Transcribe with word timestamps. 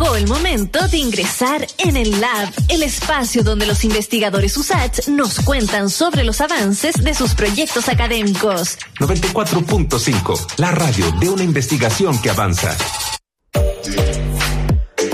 Llegó 0.00 0.14
el 0.14 0.28
momento 0.28 0.86
de 0.86 0.96
ingresar 0.96 1.66
en 1.78 1.96
el 1.96 2.20
Lab, 2.20 2.52
el 2.68 2.84
espacio 2.84 3.42
donde 3.42 3.66
los 3.66 3.82
investigadores 3.82 4.56
USACH 4.56 5.08
nos 5.08 5.40
cuentan 5.40 5.90
sobre 5.90 6.22
los 6.22 6.40
avances 6.40 7.02
de 7.02 7.14
sus 7.14 7.34
proyectos 7.34 7.88
académicos. 7.88 8.78
94.5, 9.00 10.54
la 10.58 10.70
radio 10.70 11.10
de 11.18 11.30
una 11.30 11.42
investigación 11.42 12.16
que 12.22 12.30
avanza. 12.30 12.76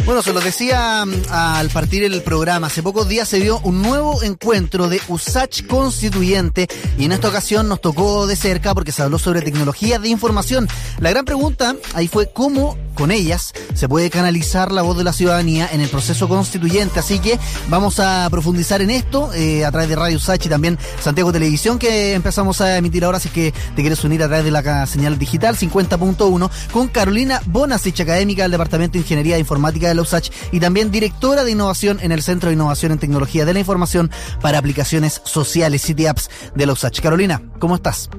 Bueno, 0.04 0.21
se 0.21 0.35
lo 0.35 0.40
decía 0.40 1.03
mm, 1.06 1.13
al 1.31 1.71
partir 1.71 2.04
el 2.04 2.22
programa, 2.22 2.67
hace 2.67 2.83
pocos 2.83 3.08
días 3.08 3.26
se 3.26 3.40
dio 3.40 3.58
un 3.60 3.81
nuevo 3.81 4.22
encuentro 4.22 4.88
de 4.88 5.01
USACH 5.08 5.67
Constituyente 5.67 6.69
y 6.99 7.06
en 7.06 7.13
esta 7.13 7.28
ocasión 7.28 7.69
nos 7.69 7.81
tocó 7.81 8.27
de 8.27 8.37
cerca 8.37 8.74
porque 8.74 8.92
se 8.92 9.03
habló 9.03 9.19
sobre 9.19 9.40
tecnología 9.40 9.99
de 9.99 10.10
información. 10.10 10.69
La 10.99 11.09
gran 11.09 11.24
pregunta 11.24 11.74
ahí 11.95 12.06
fue 12.06 12.31
cómo 12.31 12.77
con 12.95 13.10
ellas 13.10 13.53
se 13.74 13.88
puede 13.88 14.10
canalizar 14.10 14.72
la 14.72 14.82
voz 14.82 14.96
de 14.96 15.04
la 15.04 15.13
ciudadanía 15.13 15.69
en 15.72 15.81
el 15.81 15.88
proceso 15.88 16.28
constituyente. 16.28 17.00
Así 17.00 17.18
que 17.18 17.38
vamos 17.68 17.98
a 17.98 18.28
profundizar 18.30 18.82
en 18.82 18.91
esto 18.91 19.32
eh, 19.34 19.64
a 19.64 19.70
través 19.70 19.88
de 19.88 19.96
Radio 19.96 20.16
USACH 20.16 20.46
y 20.46 20.48
también 20.48 20.78
Santiago 21.00 21.32
Televisión 21.32 21.78
que 21.78 22.12
empezamos 22.12 22.60
a 22.60 22.77
emitir 22.77 23.05
ahora, 23.05 23.18
así 23.18 23.30
que 23.30 23.52
te 23.74 23.82
quieres 23.82 24.05
unir 24.05 24.23
a 24.23 24.27
través 24.27 24.45
de 24.45 24.50
la 24.50 24.86
señal 24.86 25.18
digital 25.18 25.56
50.1 25.56 26.50
con 26.73 26.88
Carolina 26.88 27.41
Bonasich, 27.46 28.00
académica 28.00 28.42
del 28.42 28.52
Departamento 28.52 28.92
de 28.92 29.00
Ingeniería 29.00 29.38
Informática 29.38 29.88
de 29.88 29.93
la 29.94 30.02
USACH 30.02 30.30
y 30.52 30.60
también 30.60 30.90
directora 30.90 31.44
de 31.44 31.50
innovación 31.50 31.98
en 32.02 32.12
el 32.12 32.22
Centro 32.22 32.48
de 32.48 32.54
Innovación 32.54 32.92
en 32.92 32.98
Tecnología 32.98 33.44
de 33.44 33.54
la 33.54 33.60
Información 33.60 34.10
para 34.40 34.58
Aplicaciones 34.58 35.20
Sociales, 35.24 35.82
City 35.82 36.06
Apps 36.06 36.30
de 36.54 36.66
la 36.66 36.72
USACH. 36.72 37.00
Carolina, 37.00 37.42
¿cómo 37.58 37.74
estás? 37.74 38.10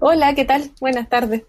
Hola, 0.00 0.34
¿qué 0.34 0.44
tal? 0.44 0.70
Buenas 0.80 1.08
tardes. 1.08 1.42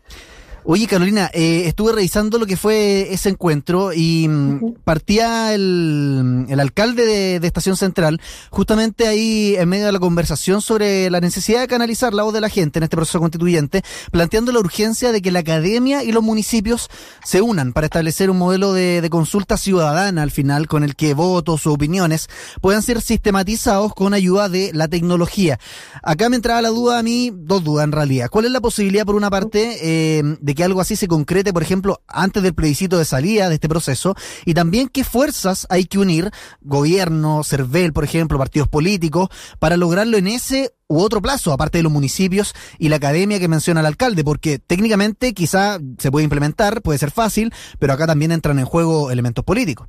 Oye, 0.70 0.86
Carolina, 0.86 1.32
eh, 1.34 1.64
estuve 1.66 1.94
revisando 1.94 2.38
lo 2.38 2.46
que 2.46 2.58
fue 2.58 3.14
ese 3.14 3.30
encuentro 3.30 3.94
y 3.94 4.28
mm, 4.28 4.74
partía 4.84 5.54
el, 5.54 6.46
alcalde 6.60 7.06
de, 7.40 7.48
Estación 7.48 7.78
Central, 7.78 8.20
justamente 8.50 9.08
ahí 9.08 9.56
en 9.56 9.70
medio 9.70 9.86
de 9.86 9.94
la 9.94 10.00
conversación 10.00 10.62
sobre 10.62 11.10
la 11.10 11.22
necesidad 11.22 11.62
de 11.62 11.70
canalizar 11.70 12.14
la 12.14 12.24
voz 12.24 12.34
de 12.34 12.42
la 12.42 12.50
gente 12.50 12.80
en 12.80 12.84
este 12.84 12.98
proceso 12.98 13.22
constituyente, 13.22 13.82
planteando 14.12 14.52
la 14.52 14.60
urgencia 14.60 15.14
de 15.14 15.22
que 15.22 15.32
la 15.32 15.40
academia 15.40 16.04
y 16.04 16.12
los 16.12 16.22
municipios 16.22 16.90
se 17.24 17.42
unan 17.42 17.72
para 17.72 17.86
establecer 17.86 18.30
un 18.30 18.38
modelo 18.38 18.74
de, 18.74 19.08
consulta 19.10 19.56
ciudadana 19.56 20.22
al 20.22 20.32
final, 20.32 20.68
con 20.68 20.84
el 20.84 20.98
que 20.98 21.14
votos 21.14 21.66
o 21.66 21.72
opiniones 21.72 22.28
puedan 22.60 22.82
ser 22.82 23.00
sistematizados 23.02 23.94
con 23.94 24.14
ayuda 24.14 24.50
de 24.50 24.72
la 24.74 24.90
tecnología. 24.90 25.62
Acá 26.04 26.28
me 26.28 26.36
entraba 26.36 26.62
la 26.62 26.70
duda 26.70 27.00
a 27.00 27.04
mí, 27.04 27.32
dos 27.34 27.64
dudas 27.64 27.86
en 27.86 27.94
realidad. 27.94 28.28
¿Cuál 28.30 28.44
es 28.44 28.52
la 28.52 28.60
posibilidad, 28.60 29.06
por 29.06 29.16
una 29.16 29.30
parte, 29.30 29.78
eh, 29.82 30.24
de 30.42 30.57
que 30.58 30.64
algo 30.64 30.82
así 30.82 30.96
se 30.96 31.08
concrete, 31.08 31.54
por 31.54 31.62
ejemplo, 31.62 32.02
antes 32.08 32.42
del 32.42 32.56
plebiscito 32.56 32.98
de 32.98 33.06
salida 33.06 33.48
de 33.48 33.56
este 33.56 33.70
proceso, 33.70 34.16
y 34.44 34.56
también 34.56 34.90
qué 34.90 35.04
fuerzas 35.04 35.68
hay 35.70 35.86
que 35.86 36.00
unir, 36.00 36.32
gobierno, 36.62 37.44
CERVEL, 37.44 37.94
por 37.94 38.04
ejemplo, 38.04 38.40
partidos 38.40 38.68
políticos, 38.68 39.30
para 39.60 39.78
lograrlo 39.78 40.18
en 40.18 40.28
ese 40.28 40.74
u 40.88 41.00
otro 41.00 41.22
plazo, 41.22 41.54
aparte 41.54 41.78
de 41.78 41.84
los 41.84 41.92
municipios 41.92 42.56
y 42.80 42.90
la 42.90 42.96
academia 42.96 43.40
que 43.40 43.48
menciona 43.48 43.82
el 43.82 43.86
alcalde, 43.86 44.24
porque 44.24 44.58
técnicamente 44.58 45.34
quizá 45.36 45.80
se 46.00 46.12
puede 46.12 46.24
implementar, 46.24 46.82
puede 46.82 46.98
ser 46.98 47.12
fácil, 47.12 47.54
pero 47.78 47.94
acá 47.94 48.08
también 48.08 48.32
entran 48.32 48.58
en 48.58 48.66
juego 48.66 49.12
elementos 49.12 49.46
políticos. 49.46 49.88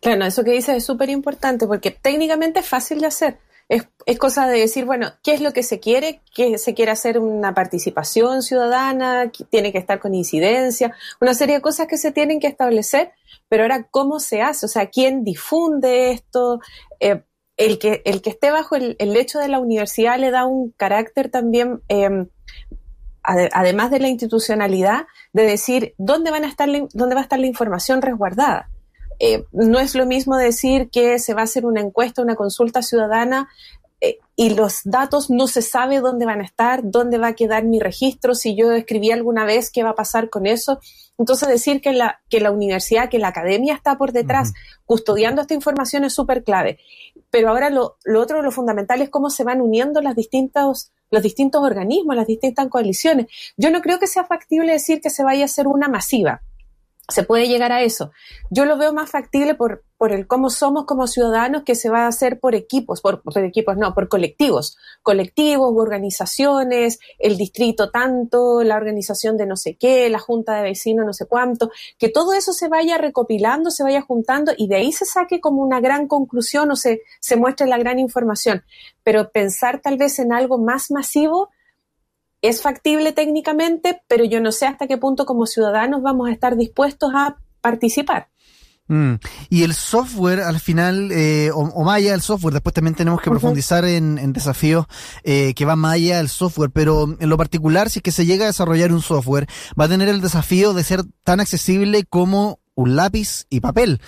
Claro, 0.00 0.24
eso 0.24 0.44
que 0.44 0.52
dices 0.52 0.76
es 0.76 0.86
súper 0.86 1.10
importante, 1.10 1.66
porque 1.66 1.90
técnicamente 1.90 2.60
es 2.60 2.66
fácil 2.66 3.00
de 3.00 3.08
hacer 3.08 3.38
es, 3.68 4.18
cosa 4.18 4.46
de 4.46 4.60
decir, 4.60 4.84
bueno, 4.84 5.12
¿qué 5.22 5.34
es 5.34 5.40
lo 5.40 5.52
que 5.52 5.62
se 5.62 5.80
quiere? 5.80 6.22
¿Qué 6.34 6.58
se 6.58 6.74
quiere 6.74 6.92
hacer 6.92 7.18
una 7.18 7.54
participación 7.54 8.42
ciudadana? 8.42 9.32
¿Tiene 9.50 9.72
que 9.72 9.78
estar 9.78 9.98
con 9.98 10.14
incidencia? 10.14 10.94
Una 11.20 11.34
serie 11.34 11.56
de 11.56 11.60
cosas 11.62 11.88
que 11.88 11.98
se 11.98 12.12
tienen 12.12 12.38
que 12.38 12.46
establecer, 12.46 13.12
pero 13.48 13.64
ahora, 13.64 13.88
¿cómo 13.90 14.20
se 14.20 14.40
hace? 14.40 14.66
O 14.66 14.68
sea, 14.68 14.86
¿quién 14.86 15.24
difunde 15.24 16.12
esto? 16.12 16.60
Eh, 17.00 17.22
el, 17.56 17.78
que, 17.78 18.02
el 18.04 18.22
que 18.22 18.30
esté 18.30 18.50
bajo 18.50 18.76
el, 18.76 18.96
el, 19.00 19.12
lecho 19.12 19.38
de 19.40 19.48
la 19.48 19.58
universidad 19.58 20.18
le 20.18 20.30
da 20.30 20.44
un 20.44 20.70
carácter 20.70 21.28
también, 21.30 21.82
eh, 21.88 22.26
además 23.24 23.90
de 23.90 23.98
la 23.98 24.08
institucionalidad, 24.08 25.06
de 25.32 25.42
decir 25.42 25.94
dónde, 25.98 26.30
van 26.30 26.44
a 26.44 26.48
estar 26.48 26.68
dónde 26.92 27.14
va 27.14 27.20
a 27.20 27.24
estar 27.24 27.40
la 27.40 27.46
información 27.46 28.00
resguardada. 28.00 28.70
Eh, 29.18 29.44
no 29.52 29.78
es 29.78 29.94
lo 29.94 30.06
mismo 30.06 30.36
decir 30.36 30.90
que 30.90 31.18
se 31.18 31.34
va 31.34 31.42
a 31.42 31.44
hacer 31.44 31.64
una 31.64 31.80
encuesta, 31.80 32.22
una 32.22 32.36
consulta 32.36 32.82
ciudadana 32.82 33.48
eh, 34.00 34.18
y 34.36 34.50
los 34.50 34.80
datos 34.84 35.30
no 35.30 35.46
se 35.46 35.62
sabe 35.62 36.00
dónde 36.00 36.26
van 36.26 36.40
a 36.40 36.44
estar, 36.44 36.80
dónde 36.84 37.16
va 37.16 37.28
a 37.28 37.34
quedar 37.34 37.64
mi 37.64 37.80
registro, 37.80 38.34
si 38.34 38.54
yo 38.54 38.72
escribí 38.72 39.10
alguna 39.10 39.44
vez, 39.44 39.70
qué 39.70 39.82
va 39.82 39.90
a 39.90 39.94
pasar 39.94 40.28
con 40.28 40.46
eso. 40.46 40.80
Entonces 41.18 41.48
decir 41.48 41.80
que 41.80 41.94
la, 41.94 42.20
que 42.28 42.40
la 42.40 42.50
universidad, 42.50 43.08
que 43.08 43.18
la 43.18 43.28
academia 43.28 43.74
está 43.74 43.96
por 43.96 44.12
detrás 44.12 44.52
custodiando 44.84 45.40
esta 45.40 45.54
información 45.54 46.04
es 46.04 46.12
súper 46.12 46.44
clave. 46.44 46.78
Pero 47.30 47.48
ahora 47.48 47.70
lo, 47.70 47.96
lo, 48.04 48.20
otro, 48.20 48.42
lo 48.42 48.52
fundamental 48.52 49.00
es 49.00 49.08
cómo 49.08 49.30
se 49.30 49.44
van 49.44 49.62
uniendo 49.62 50.02
las 50.02 50.14
distintas 50.14 50.92
los 51.08 51.22
distintos 51.22 51.62
organismos, 51.62 52.16
las 52.16 52.26
distintas 52.26 52.66
coaliciones. 52.68 53.26
Yo 53.56 53.70
no 53.70 53.80
creo 53.80 54.00
que 54.00 54.08
sea 54.08 54.24
factible 54.24 54.72
decir 54.72 55.00
que 55.00 55.08
se 55.08 55.22
vaya 55.22 55.42
a 55.42 55.44
hacer 55.44 55.68
una 55.68 55.88
masiva 55.88 56.42
se 57.08 57.22
puede 57.22 57.46
llegar 57.46 57.70
a 57.70 57.82
eso. 57.82 58.10
Yo 58.50 58.64
lo 58.64 58.76
veo 58.76 58.92
más 58.92 59.10
factible 59.10 59.54
por, 59.54 59.84
por 59.96 60.12
el 60.12 60.26
cómo 60.26 60.50
somos 60.50 60.86
como 60.86 61.06
ciudadanos 61.06 61.62
que 61.62 61.76
se 61.76 61.88
va 61.88 62.04
a 62.04 62.08
hacer 62.08 62.40
por 62.40 62.56
equipos, 62.56 63.00
por, 63.00 63.22
equipos, 63.36 63.76
no, 63.76 63.94
por 63.94 64.08
colectivos, 64.08 64.76
colectivos 65.02 65.72
u 65.72 65.78
organizaciones, 65.78 66.98
el 67.18 67.36
distrito 67.36 67.90
tanto, 67.90 68.62
la 68.64 68.76
organización 68.76 69.36
de 69.36 69.46
no 69.46 69.56
sé 69.56 69.76
qué, 69.76 70.10
la 70.10 70.18
junta 70.18 70.56
de 70.56 70.62
vecinos 70.62 71.06
no 71.06 71.12
sé 71.12 71.26
cuánto, 71.26 71.70
que 71.98 72.08
todo 72.08 72.32
eso 72.32 72.52
se 72.52 72.68
vaya 72.68 72.98
recopilando, 72.98 73.70
se 73.70 73.84
vaya 73.84 74.02
juntando 74.02 74.52
y 74.56 74.66
de 74.66 74.76
ahí 74.76 74.90
se 74.90 75.04
saque 75.04 75.40
como 75.40 75.62
una 75.62 75.80
gran 75.80 76.08
conclusión 76.08 76.72
o 76.72 76.76
se, 76.76 77.02
se 77.20 77.36
muestre 77.36 77.68
la 77.68 77.78
gran 77.78 78.00
información. 78.00 78.64
Pero 79.04 79.30
pensar 79.30 79.80
tal 79.80 79.96
vez 79.96 80.18
en 80.18 80.32
algo 80.32 80.58
más 80.58 80.90
masivo, 80.90 81.50
es 82.42 82.62
factible 82.62 83.12
técnicamente, 83.12 84.02
pero 84.08 84.24
yo 84.24 84.40
no 84.40 84.52
sé 84.52 84.66
hasta 84.66 84.86
qué 84.86 84.98
punto 84.98 85.26
como 85.26 85.46
ciudadanos 85.46 86.02
vamos 86.02 86.28
a 86.28 86.32
estar 86.32 86.56
dispuestos 86.56 87.12
a 87.14 87.36
participar. 87.60 88.28
Mm. 88.88 89.14
Y 89.50 89.64
el 89.64 89.74
software, 89.74 90.40
al 90.40 90.60
final, 90.60 91.10
eh, 91.10 91.50
o, 91.52 91.84
más 91.84 91.96
allá 91.96 92.12
del 92.12 92.20
software, 92.20 92.54
después 92.54 92.72
también 92.72 92.94
tenemos 92.94 93.20
que 93.20 93.30
profundizar 93.30 93.84
en, 93.84 94.32
desafíos 94.32 94.86
eh, 95.24 95.54
que 95.54 95.66
más 95.66 95.94
allá 95.94 96.18
del 96.18 96.28
software, 96.28 96.70
pero 96.70 97.16
en 97.18 97.28
lo 97.28 97.36
particular, 97.36 97.90
si 97.90 97.98
es 97.98 98.02
que 98.02 98.12
se 98.12 98.26
llega 98.26 98.44
a 98.44 98.48
desarrollar 98.48 98.92
un 98.92 99.02
software, 99.02 99.48
va 99.78 99.86
a 99.86 99.88
tener 99.88 100.08
el 100.08 100.20
desafío 100.20 100.72
de 100.72 100.84
ser 100.84 101.02
tan 101.24 101.40
accesible 101.40 102.04
como 102.04 102.60
un 102.74 102.94
lápiz 102.94 103.46
y 103.50 103.60
papel. 103.60 104.00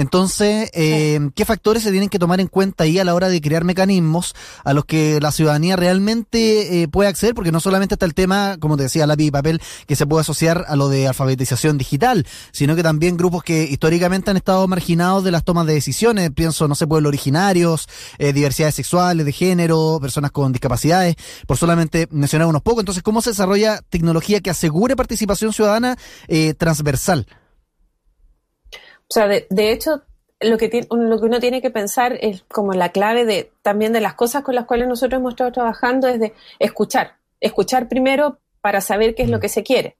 Entonces, 0.00 0.70
eh, 0.72 1.20
¿qué 1.34 1.44
factores 1.44 1.82
se 1.82 1.90
tienen 1.90 2.08
que 2.08 2.18
tomar 2.18 2.40
en 2.40 2.46
cuenta 2.46 2.84
ahí 2.84 2.98
a 2.98 3.04
la 3.04 3.14
hora 3.14 3.28
de 3.28 3.38
crear 3.42 3.64
mecanismos 3.64 4.34
a 4.64 4.72
los 4.72 4.86
que 4.86 5.20
la 5.20 5.30
ciudadanía 5.30 5.76
realmente 5.76 6.80
eh, 6.80 6.88
puede 6.88 7.10
acceder? 7.10 7.34
Porque 7.34 7.52
no 7.52 7.60
solamente 7.60 7.96
está 7.96 8.06
el 8.06 8.14
tema, 8.14 8.56
como 8.58 8.78
te 8.78 8.84
decía, 8.84 9.06
lápiz 9.06 9.26
y 9.26 9.30
papel, 9.30 9.60
que 9.86 9.96
se 9.96 10.06
puede 10.06 10.22
asociar 10.22 10.64
a 10.68 10.74
lo 10.74 10.88
de 10.88 11.06
alfabetización 11.06 11.76
digital, 11.76 12.26
sino 12.50 12.74
que 12.76 12.82
también 12.82 13.18
grupos 13.18 13.42
que 13.42 13.64
históricamente 13.64 14.30
han 14.30 14.38
estado 14.38 14.66
marginados 14.66 15.22
de 15.22 15.32
las 15.32 15.44
tomas 15.44 15.66
de 15.66 15.74
decisiones, 15.74 16.30
pienso, 16.30 16.66
no 16.66 16.74
sé, 16.74 16.86
pueblos 16.86 17.10
originarios, 17.10 17.86
eh, 18.16 18.32
diversidades 18.32 18.76
sexuales, 18.76 19.26
de 19.26 19.32
género, 19.32 19.98
personas 20.00 20.30
con 20.30 20.50
discapacidades, 20.50 21.16
por 21.46 21.58
solamente 21.58 22.08
mencionar 22.10 22.48
unos 22.48 22.62
pocos. 22.62 22.80
Entonces, 22.80 23.02
¿cómo 23.02 23.20
se 23.20 23.30
desarrolla 23.30 23.82
tecnología 23.90 24.40
que 24.40 24.48
asegure 24.48 24.96
participación 24.96 25.52
ciudadana 25.52 25.98
eh, 26.26 26.54
transversal? 26.54 27.26
O 29.10 29.12
sea, 29.12 29.26
de, 29.26 29.48
de 29.50 29.72
hecho, 29.72 30.04
lo 30.38 30.56
que, 30.56 30.86
lo 30.88 31.20
que 31.20 31.26
uno 31.26 31.40
tiene 31.40 31.60
que 31.60 31.70
pensar 31.70 32.16
es 32.20 32.44
como 32.44 32.72
la 32.74 32.90
clave 32.90 33.24
de 33.24 33.52
también 33.60 33.92
de 33.92 34.00
las 34.00 34.14
cosas 34.14 34.44
con 34.44 34.54
las 34.54 34.66
cuales 34.66 34.86
nosotros 34.86 35.18
hemos 35.18 35.32
estado 35.32 35.50
trabajando 35.50 36.06
es 36.06 36.20
de 36.20 36.32
escuchar. 36.60 37.16
Escuchar 37.40 37.88
primero 37.88 38.38
para 38.60 38.80
saber 38.80 39.16
qué 39.16 39.24
es 39.24 39.28
lo 39.28 39.38
mm. 39.38 39.40
que 39.40 39.48
se 39.48 39.64
quiere. 39.64 39.96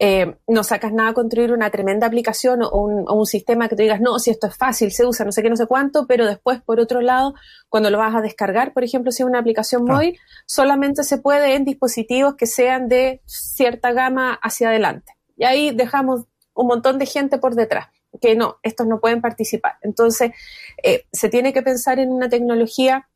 Eh, 0.00 0.36
no 0.48 0.64
sacas 0.64 0.92
nada 0.92 1.10
a 1.10 1.14
construir 1.14 1.52
una 1.52 1.70
tremenda 1.70 2.06
aplicación 2.08 2.62
o 2.62 2.70
un, 2.70 3.04
o 3.08 3.14
un, 3.14 3.26
sistema 3.26 3.68
que 3.68 3.76
tú 3.76 3.82
digas, 3.82 4.00
no, 4.00 4.18
si 4.18 4.30
esto 4.30 4.48
es 4.48 4.56
fácil, 4.56 4.92
se 4.92 5.06
usa, 5.06 5.24
no 5.24 5.32
sé 5.32 5.42
qué, 5.42 5.50
no 5.50 5.56
sé 5.56 5.66
cuánto, 5.66 6.06
pero 6.06 6.26
después, 6.26 6.60
por 6.60 6.78
otro 6.78 7.00
lado, 7.00 7.34
cuando 7.68 7.90
lo 7.90 7.98
vas 7.98 8.14
a 8.14 8.20
descargar, 8.20 8.72
por 8.72 8.84
ejemplo, 8.84 9.10
si 9.10 9.22
es 9.22 9.28
una 9.28 9.40
aplicación 9.40 9.84
móvil, 9.84 10.18
solamente 10.46 11.02
se 11.02 11.18
puede 11.18 11.54
en 11.54 11.64
dispositivos 11.64 12.34
que 12.36 12.46
sean 12.46 12.88
de 12.88 13.22
cierta 13.26 13.92
gama 13.92 14.38
hacia 14.40 14.68
adelante. 14.68 15.16
Y 15.36 15.44
ahí 15.44 15.72
dejamos 15.72 16.26
un 16.54 16.66
montón 16.66 16.98
de 16.98 17.06
gente 17.06 17.38
por 17.38 17.54
detrás 17.54 17.88
que 18.20 18.34
no, 18.34 18.56
estos 18.62 18.86
no 18.86 19.00
pueden 19.00 19.20
participar. 19.20 19.76
Entonces, 19.82 20.32
eh, 20.82 21.04
se 21.12 21.28
tiene 21.28 21.52
que 21.52 21.62
pensar 21.62 21.98
en 21.98 22.10
una 22.10 22.28
tecnología 22.28 23.08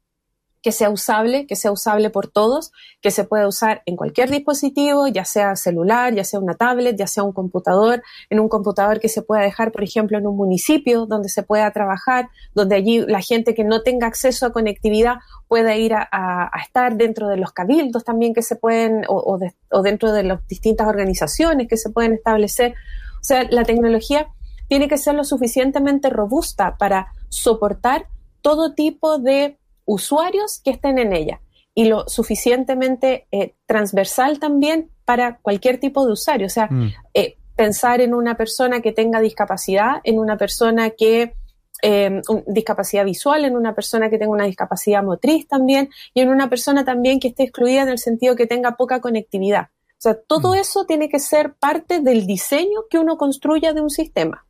que 0.63 0.73
sea 0.73 0.91
usable, 0.91 1.47
que 1.47 1.57
sea 1.57 1.73
usable 1.73 2.09
por 2.09 2.29
todos, 2.29 2.71
que 3.01 3.11
se 3.11 3.25
pueda 3.25 3.49
usar 3.49 3.83
en 3.85 3.97
cualquier 3.97 4.31
dispositivo, 4.31 5.09
ya 5.09 5.25
sea 5.25 5.57
celular, 5.57 6.15
ya 6.15 6.23
sea 6.23 6.39
una 6.39 6.55
tablet, 6.55 6.97
ya 6.97 7.09
sea 7.09 7.25
un 7.25 7.33
computador, 7.33 8.03
en 8.31 8.39
un 8.39 8.49
computador 8.49 9.01
que 9.01 9.09
se 9.09 9.23
pueda 9.23 9.43
dejar, 9.43 9.73
por 9.73 9.83
ejemplo, 9.83 10.17
en 10.19 10.27
un 10.27 10.37
municipio 10.37 11.07
donde 11.07 11.29
se 11.29 11.43
pueda 11.43 11.69
trabajar, 11.73 12.29
donde 12.55 12.77
allí 12.77 13.01
la 13.01 13.21
gente 13.21 13.55
que 13.55 13.65
no 13.65 13.83
tenga 13.83 14.07
acceso 14.07 14.47
a 14.47 14.53
conectividad 14.53 15.17
pueda 15.49 15.75
ir 15.75 15.95
a, 15.95 16.51
estar 16.65 16.97
dentro 16.97 17.29
de 17.29 17.37
los 17.37 17.53
cabildos 17.53 18.05
también 18.05 18.33
que 18.33 18.43
se 18.43 18.55
pueden, 18.55 19.05
o, 19.09 19.39
o 19.71 19.83
dentro 19.83 20.13
de 20.13 20.23
las 20.23 20.47
distintas 20.47 20.87
organizaciones 20.87 21.67
que 21.67 21.77
se 21.77 21.91
pueden 21.91 22.13
establecer. 22.13 22.75
O 23.21 23.25
sea, 23.25 23.45
la 23.51 23.65
tecnología 23.65 24.29
tiene 24.73 24.89
que 24.89 24.97
ser 24.97 25.15
lo 25.15 25.23
suficientemente 25.23 26.09
robusta 26.09 26.79
para 26.79 27.13
soportar 27.29 28.07
todo 28.41 28.73
tipo 28.73 29.19
de 29.19 29.59
usuarios 29.85 30.63
que 30.65 30.71
estén 30.71 30.97
en 30.97 31.13
ella 31.13 31.43
y 31.75 31.85
lo 31.85 32.09
suficientemente 32.09 33.27
eh, 33.33 33.53
transversal 33.67 34.39
también 34.39 34.89
para 35.05 35.37
cualquier 35.43 35.79
tipo 35.79 36.07
de 36.07 36.13
usuario. 36.13 36.47
O 36.47 36.49
sea, 36.49 36.69
mm. 36.71 36.91
eh, 37.13 37.37
pensar 37.55 38.01
en 38.01 38.15
una 38.15 38.39
persona 38.39 38.81
que 38.81 38.93
tenga 38.93 39.21
discapacidad, 39.21 40.01
en 40.05 40.19
una 40.19 40.39
persona 40.39 40.89
que 40.89 41.35
eh, 41.83 42.23
discapacidad 42.47 43.05
visual, 43.05 43.45
en 43.45 43.57
una 43.57 43.75
persona 43.75 44.09
que 44.09 44.17
tenga 44.17 44.33
una 44.33 44.47
discapacidad 44.47 45.03
motriz 45.03 45.47
también, 45.49 45.91
y 46.15 46.23
en 46.23 46.31
una 46.31 46.49
persona 46.49 46.83
también 46.83 47.21
que 47.21 47.29
esté 47.29 47.43
excluida 47.43 47.83
en 47.83 47.91
el 47.91 47.99
sentido 47.99 48.37
que 48.37 48.47
tenga 48.47 48.79
poca 48.79 49.03
conectividad. 49.03 49.65
O 49.65 50.01
sea, 50.01 50.15
todo 50.15 50.53
mm. 50.53 50.61
eso 50.61 50.87
tiene 50.87 51.11
que 51.11 51.19
ser 51.19 51.57
parte 51.57 52.01
del 52.01 52.27
diseño 52.27 52.85
que 52.89 52.99
uno 52.99 53.19
construya 53.19 53.75
de 53.75 53.83
un 53.83 53.91
sistema. 53.91 54.47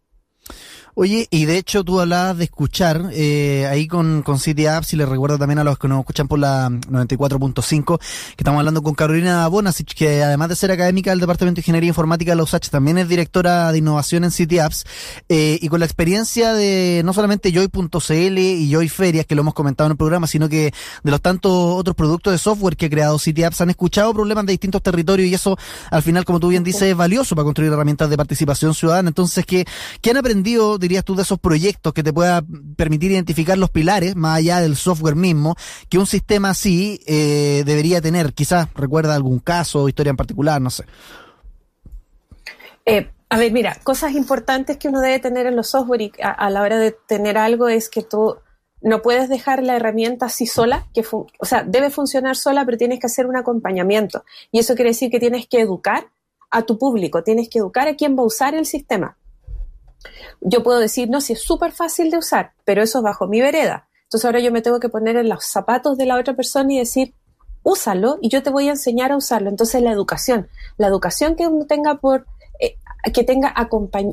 Oye, 0.95 1.27
y 1.31 1.47
de 1.47 1.57
hecho 1.57 1.85
tú 1.85 2.01
hablabas 2.01 2.37
de 2.37 2.45
escuchar 2.45 3.09
eh, 3.15 3.67
ahí 3.71 3.89
con, 3.89 4.21
con 4.21 4.39
City 4.39 4.67
Apps 4.67 4.93
y 4.93 4.97
les 4.97 5.09
recuerdo 5.09 5.39
también 5.39 5.59
a 5.59 5.65
los 5.65 5.79
que 5.79 5.89
nos 5.89 6.01
escuchan 6.01 6.29
por 6.29 6.39
la 6.39 6.69
94.5 6.69 7.99
que 7.99 8.05
estamos 8.37 8.59
hablando 8.59 8.83
con 8.83 8.95
Carolina 8.95 9.49
Bonasic, 9.49 9.95
que 9.95 10.23
además 10.23 10.51
de 10.51 10.57
ser 10.57 10.71
académica 10.71 11.09
del 11.09 11.21
Departamento 11.21 11.57
de 11.57 11.61
Ingeniería 11.63 11.89
Informática 11.89 12.33
de 12.33 12.37
la 12.37 12.43
USACH, 12.43 12.69
también 12.69 12.99
es 12.99 13.09
directora 13.09 13.73
de 13.73 13.79
innovación 13.79 14.25
en 14.25 14.33
City 14.33 14.59
Apps 14.59 14.85
eh, 15.31 15.59
y 15.63 15.69
con 15.69 15.81
la 15.81 15.87
experiencia 15.87 16.53
de 16.53 17.01
no 17.07 17.15
solamente 17.15 17.53
Joy.cl 17.53 18.39
y 18.39 18.71
Joy 18.71 18.91
Ferias, 18.91 19.25
que 19.25 19.35
lo 19.35 19.41
hemos 19.41 19.55
comentado 19.55 19.87
en 19.87 19.93
el 19.93 19.97
programa, 19.97 20.27
sino 20.27 20.51
que 20.51 20.75
de 21.03 21.11
los 21.11 21.23
tantos 21.23 21.53
otros 21.53 21.97
productos 21.97 22.35
de 22.35 22.39
software 22.39 22.77
que 22.77 22.87
ha 22.87 22.91
creado 22.91 23.19
City 23.19 23.45
Apps 23.45 23.63
han 23.63 23.71
escuchado 23.71 24.13
problemas 24.13 24.45
de 24.45 24.53
distintos 24.53 24.83
territorios 24.83 25.27
y 25.27 25.33
eso 25.33 25.57
al 25.91 26.03
final, 26.03 26.27
como 26.27 26.39
tú 26.39 26.49
bien 26.49 26.65
dices, 26.65 26.83
es 26.83 26.97
valioso 26.97 27.35
para 27.35 27.45
construir 27.45 27.73
herramientas 27.73 28.11
de 28.11 28.19
participación 28.19 28.75
ciudadana. 28.75 29.09
Entonces, 29.09 29.47
¿qué, 29.47 29.65
qué 30.03 30.11
han 30.11 30.19
aprendido 30.19 30.82
dirías 30.83 31.05
tú, 31.05 31.15
de 31.15 31.23
esos 31.23 31.39
proyectos 31.39 31.95
que 31.95 32.03
te 32.03 32.13
pueda 32.13 32.43
permitir 32.77 33.13
identificar 33.13 33.57
los 33.57 33.71
pilares, 33.71 34.17
más 34.17 34.39
allá 34.39 34.61
del 34.61 34.77
software 34.77 35.17
mismo, 35.17 35.57
que 35.89 35.99
un 35.99 36.07
sistema 36.07 36.51
así 36.51 37.01
eh, 37.07 37.63
debería 37.65 38.01
tener? 38.01 38.35
Quizás 38.35 38.69
recuerda 38.75 39.15
algún 39.15 39.39
caso 39.39 39.83
o 39.83 39.89
historia 39.89 40.11
en 40.11 40.17
particular, 40.17 40.61
no 40.61 40.71
sé. 40.71 40.85
Eh, 42.85 43.09
a 43.29 43.39
ver, 43.39 43.51
mira, 43.53 43.79
cosas 43.83 44.13
importantes 44.13 44.77
que 44.77 44.89
uno 44.89 45.01
debe 45.01 45.19
tener 45.19 45.47
en 45.47 45.57
los 45.57 45.71
software 45.71 46.03
y 46.03 46.13
a, 46.23 46.51
la 46.51 46.61
hora 46.61 46.79
de 46.79 46.93
tener 46.93 47.39
algo 47.39 47.69
es 47.69 47.89
que 47.89 48.03
tú 48.03 48.37
no 48.83 49.01
puedes 49.01 49.29
dejar 49.29 49.63
la 49.63 49.77
herramienta 49.77 50.27
así 50.27 50.47
sola, 50.47 50.87
que 50.93 51.03
o 51.11 51.45
sea, 51.47 51.63
debe 51.63 51.89
funcionar 51.89 52.37
sola, 52.37 52.67
pero 52.67 52.77
tienes 52.77 52.99
que 52.99 53.07
hacer 53.07 53.27
un 53.27 53.37
acompañamiento. 53.37 54.25
Y 54.51 54.59
eso 54.59 54.75
quiere 54.75 54.91
decir 54.91 55.11
que 55.11 55.21
tienes 55.21 55.47
que 55.47 55.61
educar 55.61 56.11
a 56.51 56.63
tu 56.63 56.77
público, 56.77 57.23
tienes 57.23 57.49
que 57.49 57.61
educar 57.61 57.89
a 57.89 57.97
quien 57.97 58.19
va 58.19 58.23
a 58.23 58.27
usar 58.27 58.55
el 58.55 58.67
sistema 58.67 59.17
yo 60.41 60.63
puedo 60.63 60.79
decir, 60.79 61.09
no, 61.09 61.21
si 61.21 61.35
es 61.35 61.43
súper 61.43 61.73
fácil 61.73 62.11
de 62.11 62.19
usar, 62.19 62.53
pero 62.65 62.83
eso 62.83 62.99
es 62.99 63.05
bajo 63.05 63.27
mi 63.27 63.41
vereda. 63.41 63.89
Entonces 64.05 64.25
ahora 64.25 64.41
yo 64.41 64.53
me 64.53 64.63
tengo 64.63 64.81
que 64.81 64.89
poner 64.89 65.17
en 65.17 65.29
los 65.29 65.45
zapatos 65.45 65.97
de 65.97 66.07
la 66.07 66.19
otra 66.19 66.35
persona 66.35 66.73
y 66.73 66.79
decir, 66.79 67.15
úsalo 67.63 68.19
y 68.21 68.29
yo 68.29 68.43
te 68.43 68.51
voy 68.51 68.69
a 68.69 68.73
enseñar 68.73 69.13
a 69.13 69.17
usarlo. 69.17 69.49
Entonces 69.49 69.83
la 69.83 69.91
educación, 69.91 70.49
la 70.77 70.89
educación 70.89 71.37
que 71.37 71.47
uno 71.47 71.67
tenga 71.67 71.97
por, 71.97 72.27
eh, 72.61 72.77
que 73.13 73.25
tenga 73.25 73.55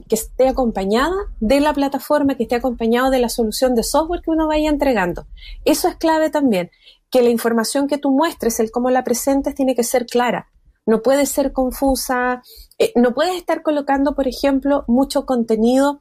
que 0.07 0.15
esté 0.15 0.47
acompañada 0.47 1.15
de 1.39 1.59
la 1.59 1.73
plataforma, 1.73 2.35
que 2.35 2.43
esté 2.43 2.55
acompañado 2.55 3.09
de 3.09 3.19
la 3.19 3.29
solución 3.29 3.75
de 3.75 3.83
software 3.83 4.21
que 4.21 4.31
uno 4.31 4.47
vaya 4.47 4.69
entregando. 4.69 5.27
Eso 5.65 5.87
es 5.87 5.95
clave 5.95 6.29
también, 6.29 6.71
que 7.09 7.21
la 7.21 7.29
información 7.29 7.87
que 7.87 7.97
tú 7.97 8.11
muestres, 8.11 8.59
el 8.59 8.71
cómo 8.71 8.89
la 8.91 9.03
presentes, 9.03 9.55
tiene 9.55 9.75
que 9.75 9.83
ser 9.83 10.05
clara 10.05 10.47
no 10.89 11.03
puede 11.03 11.27
ser 11.27 11.53
confusa, 11.53 12.41
eh, 12.79 12.91
no 12.95 13.13
puedes 13.13 13.35
estar 13.35 13.61
colocando, 13.61 14.15
por 14.15 14.27
ejemplo, 14.27 14.85
mucho 14.87 15.27
contenido. 15.27 15.99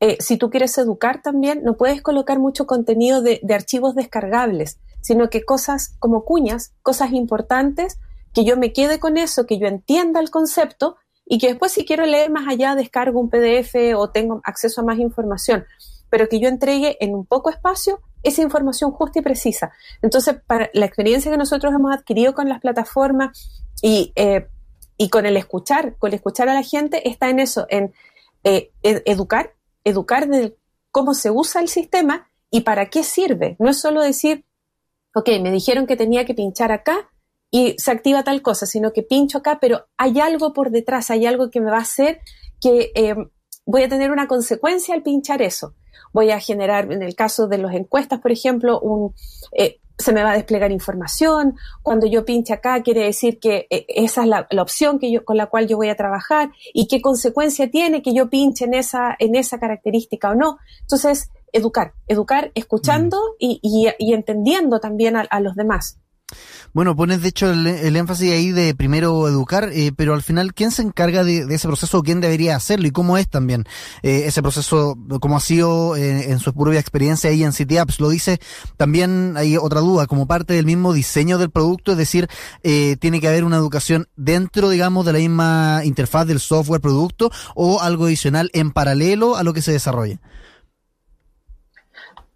Eh, 0.00 0.16
si 0.18 0.38
tú 0.38 0.48
quieres 0.48 0.76
educar 0.78 1.20
también, 1.20 1.62
no 1.62 1.76
puedes 1.76 2.00
colocar 2.00 2.38
mucho 2.38 2.66
contenido 2.66 3.20
de, 3.20 3.40
archivos 3.54 3.94
descargables, 3.94 4.78
sino 5.02 5.28
que 5.28 5.44
cosas 5.44 5.94
como 5.98 6.24
cuñas, 6.24 6.72
cosas 6.80 7.12
importantes, 7.12 7.98
que 8.32 8.44
yo 8.44 8.56
me 8.56 8.72
quede 8.72 8.98
con 8.98 9.18
eso, 9.18 9.44
que 9.44 9.58
yo 9.58 9.66
entienda 9.66 10.20
el 10.20 10.30
concepto 10.30 10.96
y 11.26 11.38
que 11.38 11.48
después 11.48 11.72
si 11.72 11.84
quiero 11.84 12.06
leer 12.06 12.30
más 12.30 12.48
allá 12.48 12.74
descargo 12.74 13.20
un 13.20 13.28
PDF 13.28 13.74
o 13.94 14.10
tengo 14.10 14.40
acceso 14.44 14.80
a 14.80 14.84
más 14.84 14.98
información, 14.98 15.66
pero 16.08 16.28
que 16.30 16.40
yo 16.40 16.48
entregue 16.48 16.96
en 17.00 17.14
un 17.14 17.26
poco 17.26 17.50
espacio 17.50 18.00
esa 18.24 18.42
información 18.42 18.90
justa 18.90 19.20
y 19.20 19.22
precisa. 19.22 19.72
Entonces, 20.02 20.36
para 20.46 20.70
la 20.72 20.86
experiencia 20.86 21.30
que 21.30 21.36
nosotros 21.36 21.72
hemos 21.72 21.94
adquirido 21.94 22.34
con 22.34 22.48
las 22.48 22.60
plataformas 22.60 23.62
y, 23.82 24.12
eh, 24.16 24.48
con 25.10 25.26
el 25.26 25.36
escuchar, 25.36 25.96
con 25.98 26.08
el 26.08 26.14
escuchar 26.14 26.48
a 26.48 26.54
la 26.54 26.62
gente, 26.62 27.08
está 27.08 27.28
en 27.28 27.38
eso, 27.38 27.66
en 27.68 27.92
eh, 28.42 28.72
educar, 28.82 29.54
educar 29.84 30.28
de 30.28 30.56
cómo 30.90 31.14
se 31.14 31.30
usa 31.30 31.60
el 31.60 31.68
sistema 31.68 32.28
y 32.50 32.62
para 32.62 32.88
qué 32.90 33.04
sirve. 33.04 33.56
No 33.58 33.70
es 33.70 33.80
solo 33.80 34.00
decir, 34.00 34.44
ok, 35.14 35.28
me 35.40 35.50
dijeron 35.50 35.86
que 35.86 35.96
tenía 35.96 36.24
que 36.24 36.34
pinchar 36.34 36.72
acá 36.72 37.10
y 37.50 37.76
se 37.78 37.90
activa 37.90 38.24
tal 38.24 38.42
cosa, 38.42 38.66
sino 38.66 38.92
que 38.92 39.02
pincho 39.02 39.38
acá, 39.38 39.58
pero 39.60 39.86
hay 39.96 40.20
algo 40.20 40.52
por 40.52 40.70
detrás, 40.70 41.10
hay 41.10 41.26
algo 41.26 41.50
que 41.50 41.60
me 41.60 41.70
va 41.70 41.78
a 41.78 41.82
hacer 41.82 42.20
que 42.60 42.90
eh, 42.94 43.14
voy 43.66 43.82
a 43.82 43.88
tener 43.88 44.10
una 44.10 44.26
consecuencia 44.26 44.94
al 44.94 45.02
pinchar 45.02 45.42
eso. 45.42 45.74
Voy 46.12 46.30
a 46.30 46.40
generar, 46.40 46.90
en 46.92 47.02
el 47.02 47.14
caso 47.14 47.46
de 47.46 47.58
las 47.58 47.74
encuestas, 47.74 48.20
por 48.20 48.32
ejemplo, 48.32 48.80
un, 48.80 49.14
se 49.98 50.12
me 50.12 50.22
va 50.22 50.32
a 50.32 50.34
desplegar 50.34 50.72
información. 50.72 51.56
Cuando 51.82 52.06
yo 52.06 52.24
pinche 52.24 52.52
acá, 52.52 52.82
quiere 52.82 53.04
decir 53.04 53.38
que 53.38 53.66
eh, 53.70 53.86
esa 53.88 54.22
es 54.22 54.28
la, 54.28 54.62
opción 54.62 54.98
que 54.98 55.10
yo, 55.10 55.24
con 55.24 55.36
la 55.36 55.46
cual 55.46 55.68
yo 55.68 55.76
voy 55.76 55.88
a 55.88 55.96
trabajar 55.96 56.50
y 56.72 56.88
qué 56.88 57.00
consecuencia 57.00 57.70
tiene 57.70 58.02
que 58.02 58.14
yo 58.14 58.28
pinche 58.28 58.64
en 58.64 58.74
esa, 58.74 59.14
en 59.18 59.34
esa 59.36 59.58
característica 59.58 60.30
o 60.30 60.34
no. 60.34 60.58
Entonces, 60.80 61.30
educar, 61.52 61.94
educar 62.08 62.50
escuchando 62.54 63.18
mm. 63.18 63.36
y, 63.38 63.94
y, 63.98 64.12
entendiendo 64.12 64.80
también 64.80 65.16
a 65.16 65.40
los 65.40 65.54
demás. 65.54 65.98
Bueno, 66.72 66.96
pones 66.96 67.22
de 67.22 67.28
hecho 67.28 67.50
el, 67.50 67.96
énfasis 67.96 68.32
ahí 68.32 68.50
de 68.50 68.74
primero 68.74 69.28
educar, 69.28 69.70
eh, 69.72 69.92
pero 69.94 70.14
al 70.14 70.22
final, 70.22 70.54
¿quién 70.54 70.70
se 70.72 70.82
encarga 70.82 71.22
de, 71.22 71.46
ese 71.54 71.68
proceso 71.68 72.02
quién 72.02 72.20
debería 72.20 72.56
hacerlo 72.56 72.88
y 72.88 72.90
cómo 72.90 73.16
es 73.16 73.28
también 73.28 73.64
eh, 74.02 74.24
ese 74.26 74.42
proceso, 74.42 74.98
cómo 75.20 75.36
ha 75.36 75.40
sido 75.40 75.94
eh, 75.94 76.32
en 76.32 76.40
su 76.40 76.52
propia 76.52 76.80
experiencia 76.80 77.30
ahí 77.30 77.44
en 77.44 77.52
City 77.52 77.76
Apps? 77.76 78.00
Lo 78.00 78.08
dice 78.08 78.40
también, 78.76 79.34
hay 79.36 79.56
otra 79.56 79.80
duda, 79.80 80.06
como 80.06 80.26
parte 80.26 80.54
del 80.54 80.66
mismo 80.66 80.92
diseño 80.92 81.38
del 81.38 81.50
producto, 81.50 81.92
es 81.92 81.98
decir, 81.98 82.28
tiene 82.62 83.20
que 83.20 83.28
haber 83.28 83.44
una 83.44 83.56
educación 83.56 84.08
dentro, 84.16 84.68
digamos, 84.68 85.06
de 85.06 85.12
la 85.12 85.18
misma 85.18 85.82
interfaz 85.84 86.26
del 86.26 86.40
software 86.40 86.80
producto 86.80 87.30
o 87.54 87.82
algo 87.82 88.06
adicional 88.06 88.50
en 88.52 88.72
paralelo 88.72 89.36
a 89.36 89.44
lo 89.44 89.52
que 89.52 89.62
se 89.62 89.72
desarrolla. 89.72 90.18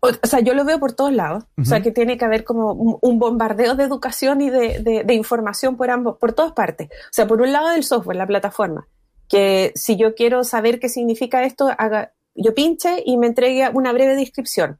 O, 0.00 0.26
sea, 0.26 0.40
yo 0.40 0.54
lo 0.54 0.64
veo 0.64 0.78
por 0.78 0.92
todos 0.92 1.12
lados. 1.12 1.44
O 1.60 1.64
sea, 1.64 1.82
que 1.82 1.90
tiene 1.90 2.16
que 2.16 2.24
haber 2.24 2.44
como 2.44 2.72
un, 2.72 3.18
bombardeo 3.18 3.74
de 3.74 3.84
educación 3.84 4.40
y 4.40 4.50
de, 4.50 5.02
de, 5.04 5.14
información 5.14 5.76
por 5.76 5.90
ambos, 5.90 6.18
por 6.18 6.32
todas 6.32 6.52
partes. 6.52 6.88
O 6.88 7.12
sea, 7.12 7.26
por 7.26 7.42
un 7.42 7.52
lado 7.52 7.70
del 7.70 7.82
software, 7.82 8.16
la 8.16 8.26
plataforma, 8.26 8.86
que 9.28 9.72
si 9.74 9.96
yo 9.96 10.14
quiero 10.14 10.44
saber 10.44 10.78
qué 10.78 10.88
significa 10.88 11.42
esto, 11.42 11.70
haga, 11.76 12.12
yo 12.34 12.54
pinche 12.54 13.02
y 13.04 13.16
me 13.16 13.26
entregue 13.26 13.68
una 13.72 13.92
breve 13.92 14.14
descripción. 14.14 14.78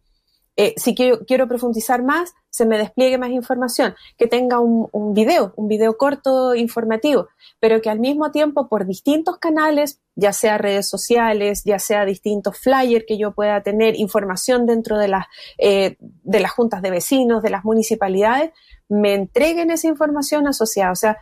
Eh, 0.61 0.75
si 0.77 0.93
quiero, 0.93 1.25
quiero, 1.25 1.47
profundizar 1.47 2.03
más, 2.03 2.35
se 2.51 2.67
me 2.67 2.79
despliegue 2.79 3.17
más 3.17 3.31
información, 3.31 3.95
que 4.17 4.27
tenga 4.27 4.59
un, 4.59 4.89
un, 4.91 5.15
video, 5.15 5.53
un 5.55 5.69
video 5.69 5.97
corto 5.97 6.57
informativo, 6.57 7.29
pero 7.61 7.81
que 7.81 7.91
al 7.91 8.01
mismo 8.01 8.33
tiempo 8.33 8.69
por 8.69 8.85
distintos 8.85 9.39
canales, 9.39 10.01
ya 10.17 10.33
sea 10.33 10.59
redes 10.59 10.89
sociales, 10.89 11.63
ya 11.65 11.79
sea 11.79 12.05
distintos 12.05 12.59
flyers 12.59 13.05
que 13.07 13.17
yo 13.17 13.35
pueda 13.35 13.63
tener, 13.63 13.95
información 13.95 14.67
dentro 14.67 14.99
de 14.99 15.07
las, 15.07 15.27
eh, 15.59 15.97
de 16.01 16.41
las 16.41 16.51
juntas 16.51 16.83
de 16.83 16.91
vecinos, 16.91 17.41
de 17.41 17.51
las 17.51 17.65
municipalidades, 17.65 18.51
me 18.89 19.15
entreguen 19.15 19.71
esa 19.71 19.87
información 19.87 20.49
asociada. 20.49 20.91
O 20.91 20.97
sea, 20.97 21.19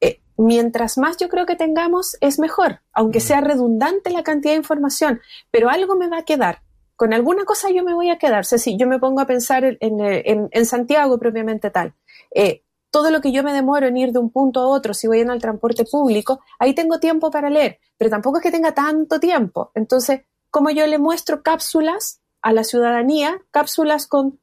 eh, 0.00 0.20
mientras 0.36 0.98
más 0.98 1.16
yo 1.16 1.28
creo 1.28 1.46
que 1.46 1.56
tengamos, 1.56 2.16
es 2.20 2.38
mejor, 2.38 2.82
aunque 2.92 3.18
sea 3.18 3.40
redundante 3.40 4.12
la 4.12 4.22
cantidad 4.22 4.52
de 4.52 4.58
información, 4.58 5.20
pero 5.50 5.68
algo 5.68 5.96
me 5.96 6.08
va 6.08 6.18
a 6.18 6.24
quedar 6.24 6.60
con 6.98 7.12
alguna 7.12 7.44
cosa 7.44 7.70
yo 7.70 7.84
me 7.84 7.94
voy 7.94 8.10
a 8.10 8.18
quedar. 8.18 8.44
si 8.44 8.76
yo 8.76 8.88
me 8.88 8.98
pongo 8.98 9.20
a 9.20 9.26
pensar 9.26 9.78
en, 9.80 10.66
Santiago 10.66 11.16
propiamente 11.16 11.70
tal, 11.70 11.94
eh, 12.34 12.64
todo 12.90 13.12
lo 13.12 13.20
que 13.20 13.30
yo 13.30 13.44
me 13.44 13.52
demoro 13.52 13.86
en 13.86 13.96
ir 13.96 14.10
de 14.10 14.18
un 14.18 14.30
punto 14.30 14.58
a 14.58 14.66
otro, 14.66 14.94
si 14.94 15.06
voy 15.06 15.20
en 15.20 15.30
el 15.30 15.40
transporte 15.40 15.84
público, 15.84 16.40
ahí 16.58 16.74
tengo 16.74 16.98
tiempo 16.98 17.30
para 17.30 17.50
leer, 17.50 17.78
pero 17.96 18.10
tampoco 18.10 18.38
es 18.38 18.42
que 18.42 18.50
tenga 18.50 18.72
tanto 18.74 19.20
tiempo. 19.20 19.70
Entonces, 19.76 20.22
como 20.50 20.70
yo 20.70 20.88
le 20.88 20.98
muestro 20.98 21.44
cápsulas 21.44 22.20
a 22.42 22.52
la 22.52 22.64
ciudadanía, 22.64 23.42
cápsulas 23.52 24.08
con, 24.08 24.40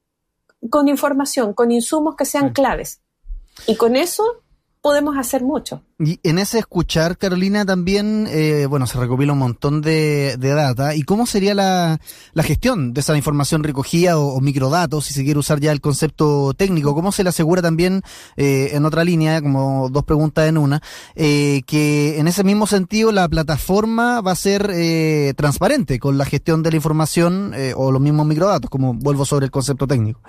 con 0.70 0.88
información, 0.88 1.54
con 1.54 1.72
insumos 1.72 2.16
que 2.16 2.24
sean 2.24 2.54
claves. 2.54 3.02
Y 3.68 3.76
con 3.76 3.98
eso 3.98 4.44
podemos 4.86 5.18
hacer 5.18 5.42
mucho. 5.42 5.82
Y 5.98 6.20
en 6.22 6.38
ese 6.38 6.60
escuchar, 6.60 7.18
Carolina, 7.18 7.65
también, 7.65 8.27
eh, 8.30 8.68
bueno, 8.70 8.86
se 8.86 9.00
recopila 9.00 9.34
un 9.34 9.39
montón 9.39 9.82
de, 9.82 10.38
data. 10.39 10.94
¿Y 10.94 11.01
cómo 11.01 11.25
sería 11.25 11.56
la, 11.56 12.00
gestión 12.44 12.94
de 12.94 13.01
esa 13.01 13.18
información 13.18 13.63
recogida 13.63 14.20
o, 14.20 14.39
microdatos, 14.42 15.06
si 15.06 15.15
se 15.15 15.24
quiere 15.24 15.39
usar 15.39 15.60
ya 15.60 15.72
el 15.72 15.82
concepto 15.82 16.54
técnico? 16.54 16.94
¿Cómo 16.94 17.12
se 17.12 17.24
le 17.24 17.30
asegura 17.30 17.63
también, 17.63 18.04
eh, 18.38 18.70
en 18.74 18.86
otra 18.86 19.04
línea, 19.04 19.42
como 19.42 19.89
dos 19.89 20.04
preguntas 20.04 20.48
en 20.48 20.60
una, 20.60 20.84
eh, 21.15 21.63
que 21.65 22.20
en 22.20 22.27
ese 22.27 22.44
mismo 22.44 22.68
sentido 22.68 23.12
la 23.12 23.27
plataforma 23.27 24.22
va 24.22 24.34
a 24.34 24.36
ser 24.36 24.72
transparente 25.36 25.98
con 25.98 26.20
la 26.20 26.25
gestión 26.25 26.62
de 26.62 26.70
la 26.70 26.75
información 26.75 27.56
o 27.75 27.92
los 27.92 28.01
mismos 28.04 28.27
microdatos, 28.27 28.70
como 28.70 28.94
vuelvo 28.94 29.25
sobre 29.25 29.46
el 29.46 29.51
concepto 29.51 29.88
técnico? 29.88 30.22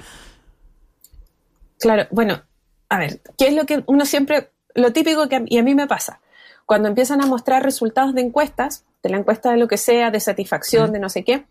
Claro, 1.78 2.06
bueno, 2.10 2.40
a 2.88 2.98
ver, 2.98 3.20
¿qué 3.38 3.48
es 3.48 3.54
lo 3.54 3.66
que 3.66 3.82
uno 3.86 4.04
siempre, 4.04 4.50
lo 4.74 4.92
típico 4.92 5.28
que 5.28 5.44
y 5.46 5.58
a 5.58 5.62
mí 5.62 5.74
me 5.74 5.86
pasa? 5.86 6.20
Cuando 6.64 6.88
empiezan 6.88 7.22
a 7.22 7.26
mostrar 7.26 7.62
resultados 7.62 8.14
de 8.14 8.22
encuestas, 8.22 8.84
de 9.02 9.10
la 9.10 9.18
encuesta 9.18 9.50
de 9.50 9.56
lo 9.56 9.68
que 9.68 9.76
sea, 9.76 10.10
de 10.10 10.20
satisfacción, 10.20 10.92
de 10.92 10.98
no 10.98 11.08
sé 11.08 11.24
qué, 11.24 11.46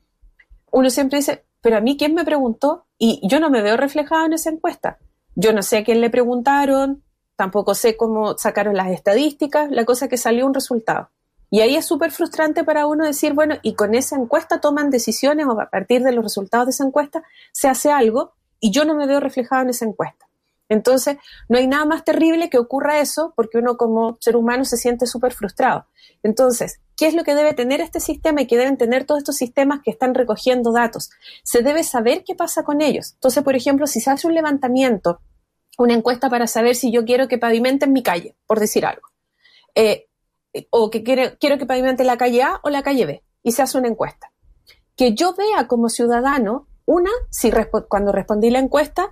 uno 0.72 0.90
siempre 0.90 1.20
dice, 1.20 1.46
pero 1.62 1.78
a 1.78 1.82
mí 1.82 1.98
quién 1.98 2.14
me 2.14 2.26
preguntó 2.26 2.86
y 2.98 3.22
yo 3.28 3.40
no 3.40 3.50
me 3.50 3.62
veo 3.62 3.78
reflejado 3.78 4.26
en 4.26 4.34
esa 4.34 4.50
encuesta. 4.50 4.98
Yo 5.36 5.54
no 5.54 5.64
sé 5.64 5.78
a 5.78 5.84
quién 5.84 6.02
le 6.02 6.10
preguntaron, 6.10 7.04
tampoco 7.36 7.74
sé 7.76 7.98
cómo 7.98 8.38
sacaron 8.38 8.76
las 8.76 8.90
estadísticas, 8.90 9.72
la 9.72 9.86
cosa 9.86 10.08
que 10.08 10.18
salió 10.18 10.46
un 10.46 10.54
resultado. 10.54 11.10
Y 11.50 11.62
ahí 11.62 11.76
es 11.76 11.86
súper 11.86 12.12
frustrante 12.12 12.64
para 12.64 12.88
uno 12.88 13.06
decir, 13.06 13.34
bueno, 13.34 13.56
y 13.62 13.76
con 13.76 13.96
esa 13.96 14.16
encuesta 14.16 14.60
toman 14.60 14.90
decisiones 14.90 15.46
o 15.46 15.60
a 15.60 15.70
partir 15.70 16.04
de 16.04 16.12
los 16.12 16.24
resultados 16.24 16.66
de 16.68 16.72
esa 16.72 16.86
encuesta 16.86 17.24
se 17.52 17.68
hace 17.68 17.92
algo 17.92 18.34
y 18.60 18.72
yo 18.72 18.84
no 18.84 18.96
me 18.96 19.08
veo 19.08 19.20
reflejado 19.20 19.62
en 19.62 19.70
esa 19.70 19.86
encuesta. 19.86 20.28
Entonces, 20.70 21.18
no 21.48 21.58
hay 21.58 21.68
nada 21.68 21.86
más 21.86 22.04
terrible 22.04 22.50
que 22.50 22.58
ocurra 22.58 23.00
eso 23.00 23.34
porque 23.36 23.58
uno 23.58 23.78
como 23.78 24.18
ser 24.20 24.36
humano 24.36 24.66
se 24.66 24.78
siente 24.78 25.06
súper 25.06 25.34
frustrado. 25.34 25.86
Entonces, 26.24 26.80
¿qué 26.98 27.08
es 27.08 27.14
lo 27.14 27.24
que 27.24 27.36
debe 27.36 27.54
tener 27.54 27.82
este 27.82 28.00
sistema 28.00 28.42
y 28.42 28.48
qué 28.48 28.58
deben 28.58 28.78
tener 28.78 29.06
todos 29.06 29.20
estos 29.20 29.38
sistemas 29.38 29.82
que 29.84 29.92
están 29.92 30.16
recogiendo 30.16 30.72
datos? 30.72 31.12
Se 31.44 31.62
debe 31.62 31.84
saber 31.84 32.24
qué 32.24 32.36
pasa 32.36 32.64
con 32.64 32.82
ellos. 32.82 33.14
Entonces, 33.14 33.44
por 33.44 33.56
ejemplo, 33.56 33.86
si 33.86 34.00
se 34.00 34.10
hace 34.10 34.28
un 34.28 34.34
levantamiento, 34.34 35.20
una 35.78 35.94
encuesta 35.94 36.30
para 36.30 36.48
saber 36.48 36.76
si 36.76 36.92
yo 36.92 37.06
quiero 37.06 37.28
que 37.28 37.38
pavimenten 37.38 37.94
mi 37.94 38.02
calle, 38.02 38.36
por 38.48 38.60
decir 38.60 38.86
algo, 38.86 39.10
eh, 39.76 40.08
o 40.70 40.90
que 40.90 41.04
quiero, 41.04 41.38
quiero 41.40 41.58
que 41.58 41.66
pavimente 41.66 42.04
la 42.04 42.18
calle 42.18 42.42
A 42.44 42.60
o 42.64 42.70
la 42.70 42.82
calle 42.82 43.06
B, 43.06 43.24
y 43.44 43.52
se 43.52 43.62
hace 43.62 43.78
una 43.78 43.90
encuesta. 43.90 44.32
Que 44.96 45.14
yo 45.14 45.36
vea 45.36 45.68
como 45.68 45.90
ciudadano, 45.90 46.68
una, 46.86 47.12
si 47.30 47.52
cuando 47.90 48.12
respondí 48.12 48.50
la 48.50 48.60
encuesta, 48.60 49.12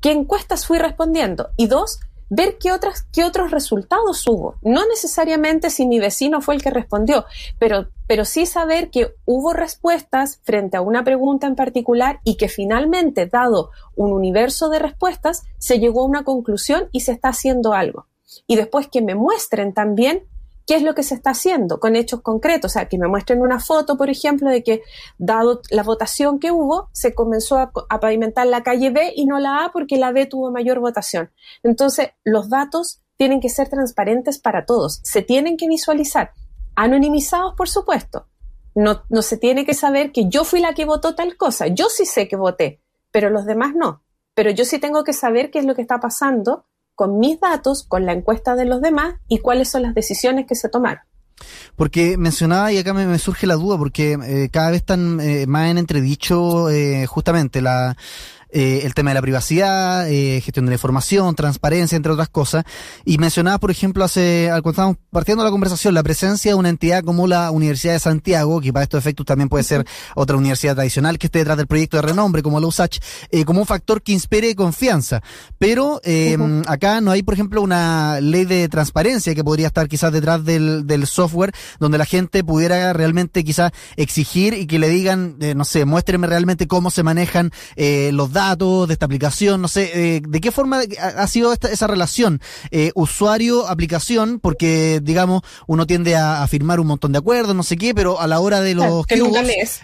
qué 0.00 0.12
encuestas 0.12 0.66
fui 0.66 0.78
respondiendo 0.78 1.50
y 1.56 1.66
dos, 1.66 2.00
ver 2.30 2.58
qué, 2.58 2.72
otras, 2.72 3.02
qué 3.12 3.24
otros 3.24 3.50
resultados 3.50 4.26
hubo. 4.26 4.54
No 4.62 4.86
necesariamente 4.86 5.68
si 5.68 5.84
mi 5.86 5.98
vecino 5.98 6.40
fue 6.40 6.54
el 6.54 6.62
que 6.62 6.70
respondió, 6.70 7.26
pero, 7.58 7.88
pero 8.06 8.24
sí 8.24 8.46
saber 8.46 8.90
que 8.90 9.14
hubo 9.26 9.52
respuestas 9.52 10.40
frente 10.44 10.76
a 10.76 10.80
una 10.80 11.04
pregunta 11.04 11.46
en 11.46 11.56
particular 11.56 12.20
y 12.24 12.36
que 12.36 12.48
finalmente, 12.48 13.26
dado 13.26 13.70
un 13.96 14.12
universo 14.12 14.70
de 14.70 14.78
respuestas, 14.78 15.42
se 15.58 15.80
llegó 15.80 16.02
a 16.02 16.06
una 16.06 16.24
conclusión 16.24 16.88
y 16.92 17.00
se 17.00 17.12
está 17.12 17.30
haciendo 17.30 17.74
algo. 17.74 18.06
Y 18.46 18.56
después 18.56 18.86
que 18.86 19.02
me 19.02 19.16
muestren 19.16 19.74
también 19.74 20.24
qué 20.66 20.76
es 20.76 20.82
lo 20.82 20.94
que 20.94 21.02
se 21.02 21.14
está 21.14 21.30
haciendo 21.30 21.80
con 21.80 21.96
hechos 21.96 22.22
concretos. 22.22 22.70
O 22.70 22.74
sea, 22.74 22.88
que 22.88 22.98
me 22.98 23.08
muestren 23.08 23.40
una 23.40 23.60
foto, 23.60 23.96
por 23.96 24.10
ejemplo, 24.10 24.50
de 24.50 24.62
que 24.62 24.82
dado 25.18 25.62
la 25.70 25.82
votación 25.82 26.38
que 26.38 26.50
hubo, 26.50 26.88
se 26.92 27.14
comenzó 27.14 27.58
a, 27.58 27.72
pavimentar 27.72 28.46
la 28.46 28.62
calle 28.62 28.90
B 28.90 29.12
y 29.16 29.26
no 29.26 29.38
la 29.38 29.64
A 29.64 29.72
porque 29.72 29.96
la 29.96 30.12
B 30.12 30.26
tuvo 30.26 30.50
mayor 30.50 30.80
votación. 30.80 31.30
Entonces, 31.62 32.10
los 32.24 32.48
datos 32.48 33.02
tienen 33.16 33.40
que 33.40 33.48
ser 33.48 33.68
transparentes 33.68 34.38
para 34.38 34.64
todos, 34.64 35.00
se 35.02 35.20
tienen 35.20 35.56
que 35.56 35.68
visualizar, 35.68 36.32
anonimizados, 36.74 37.54
por 37.54 37.68
supuesto. 37.68 38.26
No, 38.74 39.02
se 39.22 39.36
tiene 39.36 39.66
que 39.66 39.74
saber 39.74 40.12
que 40.12 40.28
yo 40.28 40.44
fui 40.44 40.60
la 40.60 40.74
que 40.74 40.84
votó 40.84 41.14
tal 41.14 41.36
cosa. 41.36 41.66
Yo 41.66 41.88
sí 41.90 42.06
sé 42.06 42.28
que 42.28 42.36
voté, 42.36 42.80
pero 43.10 43.28
los 43.28 43.44
demás 43.44 43.74
no. 43.74 44.02
Pero 44.34 44.50
yo 44.50 44.64
sí 44.64 44.78
tengo 44.78 45.04
que 45.04 45.12
saber 45.12 45.50
qué 45.50 45.58
es 45.58 45.64
lo 45.64 45.74
que 45.74 45.82
está 45.82 45.98
pasando 45.98 46.66
con 47.00 47.18
mis 47.18 47.40
datos, 47.40 47.82
con 47.82 48.04
la 48.04 48.12
encuesta 48.12 48.54
de 48.56 48.66
los 48.66 48.82
demás 48.82 49.14
y 49.26 49.38
cuáles 49.38 49.70
son 49.70 49.80
las 49.80 49.94
decisiones 49.94 50.44
que 50.46 50.54
se 50.54 50.68
tomaron. 50.68 51.02
Porque 51.74 52.18
mencionaba, 52.18 52.70
y 52.72 52.76
acá 52.76 52.92
me, 52.92 53.18
surge 53.18 53.46
la 53.46 53.54
duda, 53.54 53.78
porque 53.78 54.18
eh, 54.22 54.50
cada 54.52 54.68
vez 54.68 54.80
están 54.80 55.18
eh, 55.18 55.46
más 55.46 55.70
en 55.70 55.78
entredicho 55.78 56.68
eh, 56.68 57.06
justamente 57.06 57.62
la 57.62 57.96
eh, 58.52 58.80
el 58.84 58.94
tema 58.94 59.10
de 59.10 59.14
la 59.14 59.22
privacidad, 59.22 60.10
eh, 60.10 60.40
gestión 60.40 60.66
de 60.66 60.70
la 60.70 60.74
información, 60.74 61.34
transparencia, 61.36 61.94
entre 61.94 62.12
otras 62.12 62.28
cosas. 62.28 62.64
Y 63.04 63.18
mencionaba, 63.18 63.58
por 63.58 63.70
ejemplo, 63.70 64.04
hace, 64.04 64.48
cuando 64.48 64.70
estábamos 64.70 64.96
partiendo 65.10 65.44
la 65.44 65.50
conversación, 65.50 65.94
la 65.94 66.02
presencia 66.02 66.50
de 66.50 66.54
una 66.56 66.68
entidad 66.68 67.04
como 67.04 67.28
la 67.28 67.52
Universidad 67.52 67.92
de 67.92 68.00
Santiago, 68.00 68.60
que 68.60 68.72
para 68.72 68.82
estos 68.82 68.98
efectos 68.98 69.24
también 69.24 69.48
puede 69.48 69.62
ser 69.62 69.86
otra 70.16 70.36
universidad 70.36 70.74
tradicional 70.74 71.18
que 71.18 71.28
esté 71.28 71.40
detrás 71.40 71.58
del 71.58 71.68
proyecto 71.68 71.96
de 71.98 72.02
renombre, 72.02 72.42
como 72.42 72.58
la 72.58 72.66
USACH, 72.66 72.98
eh, 73.30 73.44
como 73.44 73.60
un 73.60 73.66
factor 73.66 74.02
que 74.02 74.12
inspire 74.12 74.54
confianza. 74.56 75.22
Pero 75.58 76.00
acá 76.66 77.00
no 77.00 77.12
hay, 77.12 77.22
por 77.22 77.34
ejemplo, 77.34 77.62
una 77.62 78.20
ley 78.20 78.46
de 78.46 78.68
transparencia 78.68 79.34
que 79.34 79.44
podría 79.44 79.68
estar 79.68 79.88
quizás 79.88 80.12
detrás 80.12 80.44
del, 80.44 80.86
del 80.86 81.06
software, 81.06 81.52
donde 81.78 81.98
la 81.98 82.04
gente 82.04 82.42
pudiera 82.42 82.92
realmente 82.92 83.44
quizás 83.44 83.70
exigir 83.96 84.54
y 84.54 84.66
que 84.66 84.78
le 84.78 84.88
digan, 84.88 85.36
no 85.54 85.64
sé, 85.64 85.84
muéstrenme 85.84 86.26
realmente 86.26 86.66
cómo 86.66 86.90
se 86.90 87.02
manejan 87.02 87.52
los 87.76 88.32
datos 88.32 88.39
datos 88.40 88.88
de 88.88 88.94
esta 88.94 89.04
aplicación, 89.04 89.60
no 89.60 89.68
sé, 89.68 89.90
eh, 89.94 90.22
¿de 90.26 90.40
qué 90.40 90.50
forma 90.50 90.80
ha 90.98 91.26
sido 91.26 91.52
esa 91.52 91.86
relación 91.86 92.40
eh, 92.70 92.90
usuario-aplicación? 92.94 94.40
Porque, 94.40 95.00
digamos, 95.02 95.42
uno 95.66 95.86
tiende 95.86 96.16
a, 96.16 96.46
firmar 96.46 96.80
un 96.80 96.86
montón 96.86 97.12
de 97.12 97.18
acuerdos, 97.18 97.54
no 97.54 97.62
sé 97.62 97.76
qué, 97.76 97.94
pero 97.94 98.18
a 98.18 98.26
la 98.26 98.40
hora 98.40 98.60
de 98.62 98.74
los 98.74 99.06
que 99.06 99.16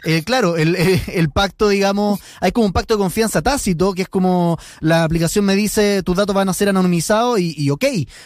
eh, 0.04 0.22
claro, 0.24 0.56
el, 0.56 0.74
el, 0.74 1.30
pacto, 1.30 1.68
digamos, 1.68 2.18
hay 2.40 2.50
como 2.50 2.66
un 2.66 2.72
pacto 2.72 2.94
de 2.94 2.98
confianza 2.98 3.42
tácito, 3.42 3.92
que 3.92 4.02
es 4.02 4.08
como 4.08 4.58
la 4.80 5.04
aplicación 5.04 5.44
me 5.44 5.54
dice 5.54 6.02
tus 6.02 6.16
datos 6.16 6.34
van 6.34 6.48
a 6.48 6.54
ser 6.54 6.70
anonimizados 6.70 7.38
y, 7.38 7.54
y 7.56 7.70
ok, 7.70 7.84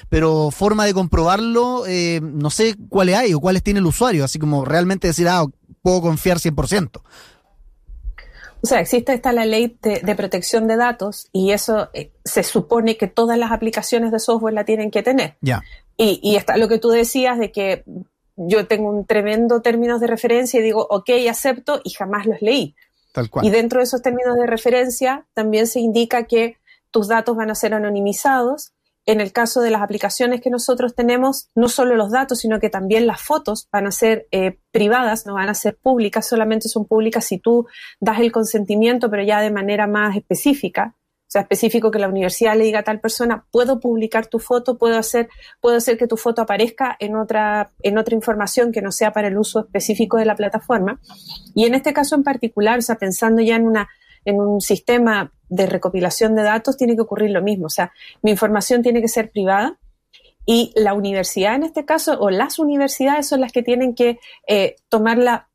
pero 0.08 0.50
forma 0.52 0.86
de 0.86 0.94
comprobarlo, 0.94 1.84
no 2.22 2.50
sé 2.50 2.76
cuáles 2.88 3.16
hay 3.16 3.34
o 3.34 3.40
cuáles 3.40 3.62
tiene 3.62 3.80
el 3.80 3.86
usuario, 3.86 4.24
así 4.24 4.38
como 4.38 4.64
realmente 4.64 5.08
decir, 5.08 5.28
ah, 5.28 5.44
puedo 5.82 6.00
confiar 6.00 6.38
100%. 6.38 7.02
O 8.62 8.66
sea, 8.66 8.80
existe 8.80 9.12
esta 9.12 9.32
la 9.32 9.46
ley 9.46 9.78
de, 9.82 10.14
protección 10.14 10.66
de 10.66 10.76
datos 10.76 11.28
y 11.32 11.52
eso 11.52 11.88
eh, 11.94 12.12
se 12.24 12.42
supone 12.42 12.96
que 12.96 13.06
todas 13.06 13.38
las 13.38 13.52
aplicaciones 13.52 14.12
de 14.12 14.18
software 14.18 14.54
la 14.54 14.64
tienen 14.64 14.90
que 14.90 15.02
tener. 15.02 15.36
Ya. 15.40 15.62
Y, 15.96 16.20
y 16.22 16.36
está 16.36 16.56
lo 16.56 16.68
que 16.68 16.78
tú 16.78 16.90
decías 16.90 17.38
de 17.38 17.52
que 17.52 17.84
yo 18.36 18.66
tengo 18.66 18.90
un 18.90 19.06
tremendo 19.06 19.60
términos 19.60 20.00
de 20.00 20.06
referencia 20.06 20.60
y 20.60 20.62
digo, 20.62 20.86
ok, 20.88 21.10
acepto 21.28 21.80
y 21.84 21.90
jamás 21.90 22.26
los 22.26 22.40
leí. 22.40 22.74
Tal 23.12 23.28
cual. 23.28 23.44
Y 23.44 23.50
dentro 23.50 23.80
de 23.80 23.84
esos 23.84 24.02
términos 24.02 24.36
de 24.36 24.46
referencia 24.46 25.26
también 25.34 25.66
se 25.66 25.80
indica 25.80 26.24
que 26.24 26.56
tus 26.90 27.08
datos 27.08 27.36
van 27.36 27.50
a 27.50 27.54
ser 27.54 27.74
anonimizados 27.74 28.72
en 29.10 29.20
el 29.20 29.32
caso 29.32 29.60
de 29.60 29.70
las 29.70 29.82
aplicaciones 29.82 30.40
que 30.40 30.50
nosotros 30.50 30.94
tenemos, 30.94 31.50
no 31.56 31.68
solo 31.68 31.96
los 31.96 32.12
datos, 32.12 32.38
sino 32.38 32.60
que 32.60 32.70
también 32.70 33.08
las 33.08 33.20
fotos 33.20 33.68
van 33.72 33.88
a 33.88 33.90
ser 33.90 34.28
eh, 34.30 34.58
privadas, 34.70 35.26
no 35.26 35.34
van 35.34 35.48
a 35.48 35.54
ser 35.54 35.76
públicas, 35.76 36.28
solamente 36.28 36.68
son 36.68 36.86
públicas 36.86 37.24
si 37.24 37.38
tú 37.38 37.66
das 37.98 38.20
el 38.20 38.30
consentimiento, 38.30 39.10
pero 39.10 39.24
ya 39.24 39.40
de 39.40 39.50
manera 39.50 39.88
más 39.88 40.16
específica. 40.16 40.94
O 40.96 41.32
sea, 41.32 41.42
específico 41.42 41.90
que 41.90 41.98
la 41.98 42.08
universidad 42.08 42.56
le 42.56 42.62
diga 42.62 42.80
a 42.80 42.84
tal 42.84 43.00
persona, 43.00 43.46
puedo 43.50 43.80
publicar 43.80 44.28
tu 44.28 44.38
foto, 44.38 44.78
puedo 44.78 44.96
hacer, 44.96 45.28
puedo 45.60 45.76
hacer 45.76 45.98
que 45.98 46.06
tu 46.06 46.16
foto 46.16 46.42
aparezca 46.42 46.96
en 47.00 47.16
otra, 47.16 47.72
en 47.82 47.98
otra 47.98 48.14
información 48.14 48.70
que 48.70 48.82
no 48.82 48.92
sea 48.92 49.12
para 49.12 49.26
el 49.26 49.38
uso 49.38 49.60
específico 49.60 50.18
de 50.18 50.24
la 50.24 50.36
plataforma. 50.36 51.00
Y 51.56 51.66
en 51.66 51.74
este 51.74 51.92
caso 51.92 52.14
en 52.14 52.22
particular, 52.22 52.78
o 52.78 52.82
sea, 52.82 52.94
pensando 52.94 53.42
ya 53.42 53.56
en 53.56 53.66
una, 53.66 53.88
en 54.24 54.40
un 54.40 54.60
sistema 54.60 55.32
de 55.50 55.66
recopilación 55.66 56.34
de 56.34 56.42
datos 56.42 56.76
tiene 56.78 56.94
que 56.94 57.02
ocurrir 57.02 57.30
lo 57.30 57.42
mismo. 57.42 57.66
O 57.66 57.70
sea, 57.70 57.92
mi 58.22 58.30
información 58.30 58.82
tiene 58.82 59.02
que 59.02 59.08
ser 59.08 59.30
privada 59.30 59.78
y 60.46 60.72
la 60.74 60.94
universidad 60.94 61.54
en 61.54 61.64
este 61.64 61.84
caso, 61.84 62.18
o 62.18 62.30
las 62.30 62.58
universidades 62.58 63.28
son 63.28 63.40
las 63.40 63.52
que 63.52 63.62
tienen 63.62 63.94
que 63.94 64.18
eh, 64.46 64.76
tomar 64.88 65.46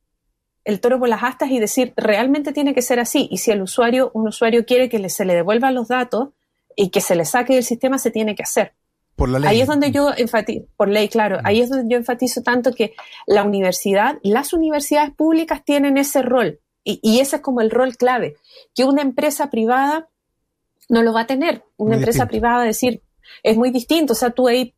el 0.63 0.79
toro 0.79 0.99
por 0.99 1.09
las 1.09 1.23
astas 1.23 1.49
y 1.49 1.59
decir, 1.59 1.93
realmente 1.97 2.53
tiene 2.53 2.73
que 2.73 2.81
ser 2.81 2.99
así. 2.99 3.27
Y 3.31 3.37
si 3.37 3.51
el 3.51 3.61
usuario, 3.61 4.11
un 4.13 4.27
usuario 4.27 4.65
quiere 4.65 4.89
que 4.89 5.09
se 5.09 5.25
le 5.25 5.33
devuelvan 5.33 5.73
los 5.73 5.87
datos 5.87 6.29
y 6.75 6.89
que 6.89 7.01
se 7.01 7.15
le 7.15 7.25
saque 7.25 7.55
del 7.55 7.63
sistema, 7.63 7.97
se 7.97 8.11
tiene 8.11 8.35
que 8.35 8.43
hacer. 8.43 8.73
Por 9.15 9.29
la 9.29 9.39
ley. 9.39 9.49
Ahí 9.49 9.61
es 9.61 9.67
donde 9.67 9.91
yo 9.91 10.11
enfatizo, 10.15 10.65
por 10.75 10.89
ley, 10.89 11.07
claro, 11.07 11.39
ahí 11.45 11.61
es 11.61 11.69
donde 11.69 11.89
yo 11.89 11.97
enfatizo 11.97 12.41
tanto 12.41 12.73
que 12.73 12.93
la 13.25 13.43
universidad, 13.43 14.19
las 14.23 14.51
universidades 14.51 15.11
públicas 15.15 15.63
tienen 15.63 15.97
ese 15.97 16.21
rol 16.21 16.59
y, 16.87 17.19
ese 17.19 17.37
es 17.37 17.41
como 17.41 17.61
el 17.61 17.71
rol 17.71 17.97
clave, 17.97 18.37
que 18.75 18.85
una 18.85 19.01
empresa 19.01 19.49
privada 19.49 20.07
no 20.87 21.01
lo 21.01 21.13
va 21.13 21.21
a 21.21 21.27
tener. 21.27 21.63
Una 21.77 21.95
empresa 21.95 22.27
privada 22.27 22.63
decir, 22.63 23.01
es 23.41 23.57
muy 23.57 23.71
distinto, 23.71 24.13
o 24.13 24.15
sea, 24.15 24.29
tú 24.29 24.47
ahí 24.47 24.75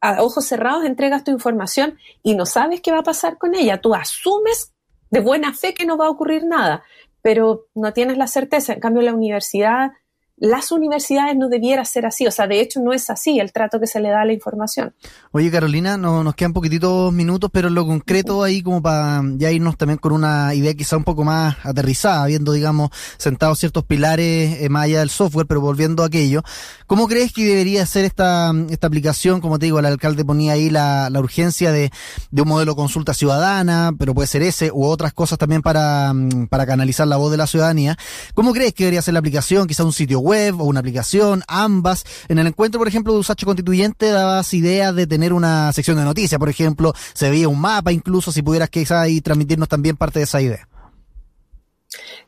a 0.00 0.22
ojos 0.22 0.44
cerrados 0.44 0.84
entregas 0.84 1.24
tu 1.24 1.30
información 1.30 1.98
y 2.22 2.34
no 2.34 2.44
sabes 2.44 2.80
qué 2.80 2.92
va 2.92 2.98
a 2.98 3.04
pasar 3.04 3.38
con 3.38 3.54
ella. 3.54 3.80
Tú 3.80 3.94
asumes 3.94 4.72
de 5.10 5.20
buena 5.20 5.54
fe 5.54 5.74
que 5.74 5.86
no 5.86 5.96
va 5.96 6.06
a 6.06 6.10
ocurrir 6.10 6.44
nada, 6.44 6.82
pero 7.22 7.66
no 7.74 7.92
tienes 7.92 8.18
la 8.18 8.26
certeza. 8.26 8.74
En 8.74 8.80
cambio, 8.80 9.02
la 9.02 9.14
universidad 9.14 9.92
las 10.36 10.72
universidades 10.72 11.36
no 11.36 11.48
debiera 11.48 11.84
ser 11.84 12.06
así, 12.06 12.26
o 12.26 12.30
sea, 12.30 12.48
de 12.48 12.60
hecho 12.60 12.80
no 12.80 12.92
es 12.92 13.08
así 13.08 13.38
el 13.38 13.52
trato 13.52 13.78
que 13.78 13.86
se 13.86 14.00
le 14.00 14.10
da 14.10 14.22
a 14.22 14.24
la 14.24 14.32
información. 14.32 14.92
Oye, 15.30 15.50
Carolina, 15.50 15.96
no, 15.96 16.24
nos 16.24 16.34
quedan 16.34 16.52
poquititos 16.52 17.12
minutos, 17.12 17.50
pero 17.52 17.68
en 17.68 17.74
lo 17.74 17.86
concreto 17.86 18.42
ahí 18.42 18.60
como 18.62 18.82
para 18.82 19.22
ya 19.36 19.52
irnos 19.52 19.76
también 19.76 19.98
con 19.98 20.12
una 20.12 20.52
idea 20.54 20.74
quizá 20.74 20.96
un 20.96 21.04
poco 21.04 21.22
más 21.22 21.56
aterrizada, 21.62 22.26
viendo, 22.26 22.52
digamos, 22.52 22.90
sentados 23.16 23.60
ciertos 23.60 23.84
pilares 23.84 24.60
eh, 24.60 24.68
más 24.68 24.84
allá 24.84 25.00
del 25.00 25.10
software, 25.10 25.46
pero 25.46 25.60
volviendo 25.60 26.02
a 26.02 26.06
aquello, 26.06 26.42
¿cómo 26.86 27.06
crees 27.06 27.32
que 27.32 27.44
debería 27.44 27.86
ser 27.86 28.04
esta, 28.04 28.52
esta 28.70 28.88
aplicación? 28.88 29.40
Como 29.40 29.58
te 29.60 29.66
digo, 29.66 29.78
el 29.78 29.86
alcalde 29.86 30.24
ponía 30.24 30.54
ahí 30.54 30.68
la, 30.68 31.10
la 31.10 31.20
urgencia 31.20 31.70
de, 31.70 31.92
de 32.32 32.42
un 32.42 32.48
modelo 32.48 32.74
consulta 32.74 33.14
ciudadana, 33.14 33.92
pero 33.98 34.14
puede 34.14 34.26
ser 34.26 34.42
ese, 34.42 34.72
u 34.72 34.84
otras 34.84 35.12
cosas 35.12 35.38
también 35.38 35.62
para, 35.62 36.12
para 36.50 36.66
canalizar 36.66 37.06
la 37.06 37.16
voz 37.16 37.30
de 37.30 37.36
la 37.36 37.46
ciudadanía. 37.46 37.96
¿Cómo 38.34 38.52
crees 38.52 38.72
que 38.72 38.84
debería 38.84 39.00
ser 39.00 39.14
la 39.14 39.20
aplicación? 39.20 39.68
Quizá 39.68 39.84
un 39.84 39.92
sitio 39.92 40.23
web 40.24 40.60
o 40.60 40.64
una 40.64 40.80
aplicación, 40.80 41.42
ambas. 41.46 42.04
En 42.28 42.38
el 42.38 42.46
encuentro, 42.46 42.78
por 42.78 42.88
ejemplo, 42.88 43.12
de 43.12 43.18
Usacho 43.18 43.46
Constituyente 43.46 44.10
dabas 44.10 44.52
ideas 44.54 44.94
de 44.94 45.06
tener 45.06 45.32
una 45.32 45.72
sección 45.72 45.96
de 45.98 46.04
noticias, 46.04 46.38
por 46.38 46.48
ejemplo, 46.48 46.92
se 47.12 47.30
veía 47.30 47.48
un 47.48 47.60
mapa 47.60 47.92
incluso, 47.92 48.32
si 48.32 48.42
pudieras 48.42 48.70
quizás 48.70 49.02
ahí 49.02 49.20
transmitirnos 49.20 49.68
también 49.68 49.96
parte 49.96 50.20
de 50.20 50.24
esa 50.24 50.40
idea. 50.40 50.68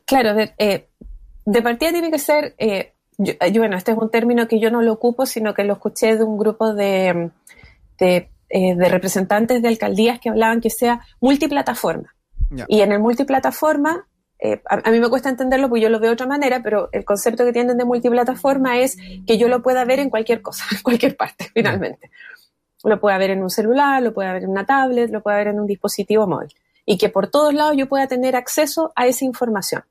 Claro, 0.05 0.33
de, 0.33 0.53
eh, 0.57 0.89
de 1.45 1.61
partida 1.61 1.91
tiene 1.91 2.11
que 2.11 2.19
ser, 2.19 2.55
eh, 2.57 2.93
yo, 3.17 3.33
bueno, 3.57 3.77
este 3.77 3.91
es 3.91 3.97
un 3.97 4.11
término 4.11 4.47
que 4.47 4.59
yo 4.59 4.69
no 4.69 4.81
lo 4.81 4.93
ocupo, 4.93 5.25
sino 5.25 5.53
que 5.53 5.63
lo 5.63 5.73
escuché 5.73 6.15
de 6.17 6.23
un 6.23 6.37
grupo 6.37 6.73
de, 6.73 7.31
de, 7.99 8.29
eh, 8.49 8.75
de 8.75 8.89
representantes 8.89 9.61
de 9.61 9.67
alcaldías 9.67 10.19
que 10.19 10.29
hablaban 10.29 10.61
que 10.61 10.69
sea 10.69 11.01
multiplataforma. 11.19 12.13
Y 12.69 12.79
en 12.79 12.93
el 12.93 12.99
multiplataforma 12.99 14.07
eh, 14.39 14.61
a, 14.65 14.91
mí 14.91 14.99
me 14.99 15.09
cuesta 15.09 15.29
entenderlo 15.29 15.67
porque 15.67 15.81
yo 15.81 15.89
lo 15.89 15.99
veo 15.99 16.09
de 16.09 16.13
otra 16.13 16.27
manera, 16.27 16.61
pero 16.61 16.89
el 16.91 17.03
concepto 17.03 17.43
que 17.43 17.53
tienen 17.53 17.77
de 17.77 17.85
multiplataforma 17.85 18.79
es 18.79 18.97
que 19.25 19.37
yo 19.37 19.47
lo 19.47 19.61
pueda 19.61 19.83
ver 19.85 19.99
en 19.99 20.09
cualquier 20.09 20.41
cosa, 20.41 20.65
en 20.71 20.81
cualquier 20.81 21.17
parte, 21.17 21.49
finalmente. 21.53 22.11
Lo 22.83 22.99
pueda 22.99 23.17
ver 23.17 23.31
en 23.31 23.41
un 23.41 23.49
celular, 23.49 24.01
lo 24.03 24.13
pueda 24.13 24.33
ver 24.33 24.43
en 24.43 24.49
una 24.49 24.65
tablet, 24.65 25.09
lo 25.09 25.21
pueda 25.21 25.37
ver 25.37 25.47
en 25.47 25.59
un 25.59 25.65
dispositivo 25.65 26.27
móvil. 26.27 26.53
Y 26.85 26.97
que 26.97 27.09
por 27.09 27.27
todos 27.27 27.53
lados 27.53 27.75
yo 27.75 27.89
pueda 27.89 28.07
tener 28.07 28.35
acceso 28.35 28.93
a 28.95 29.07
esa 29.07 29.25
información. 29.25 29.83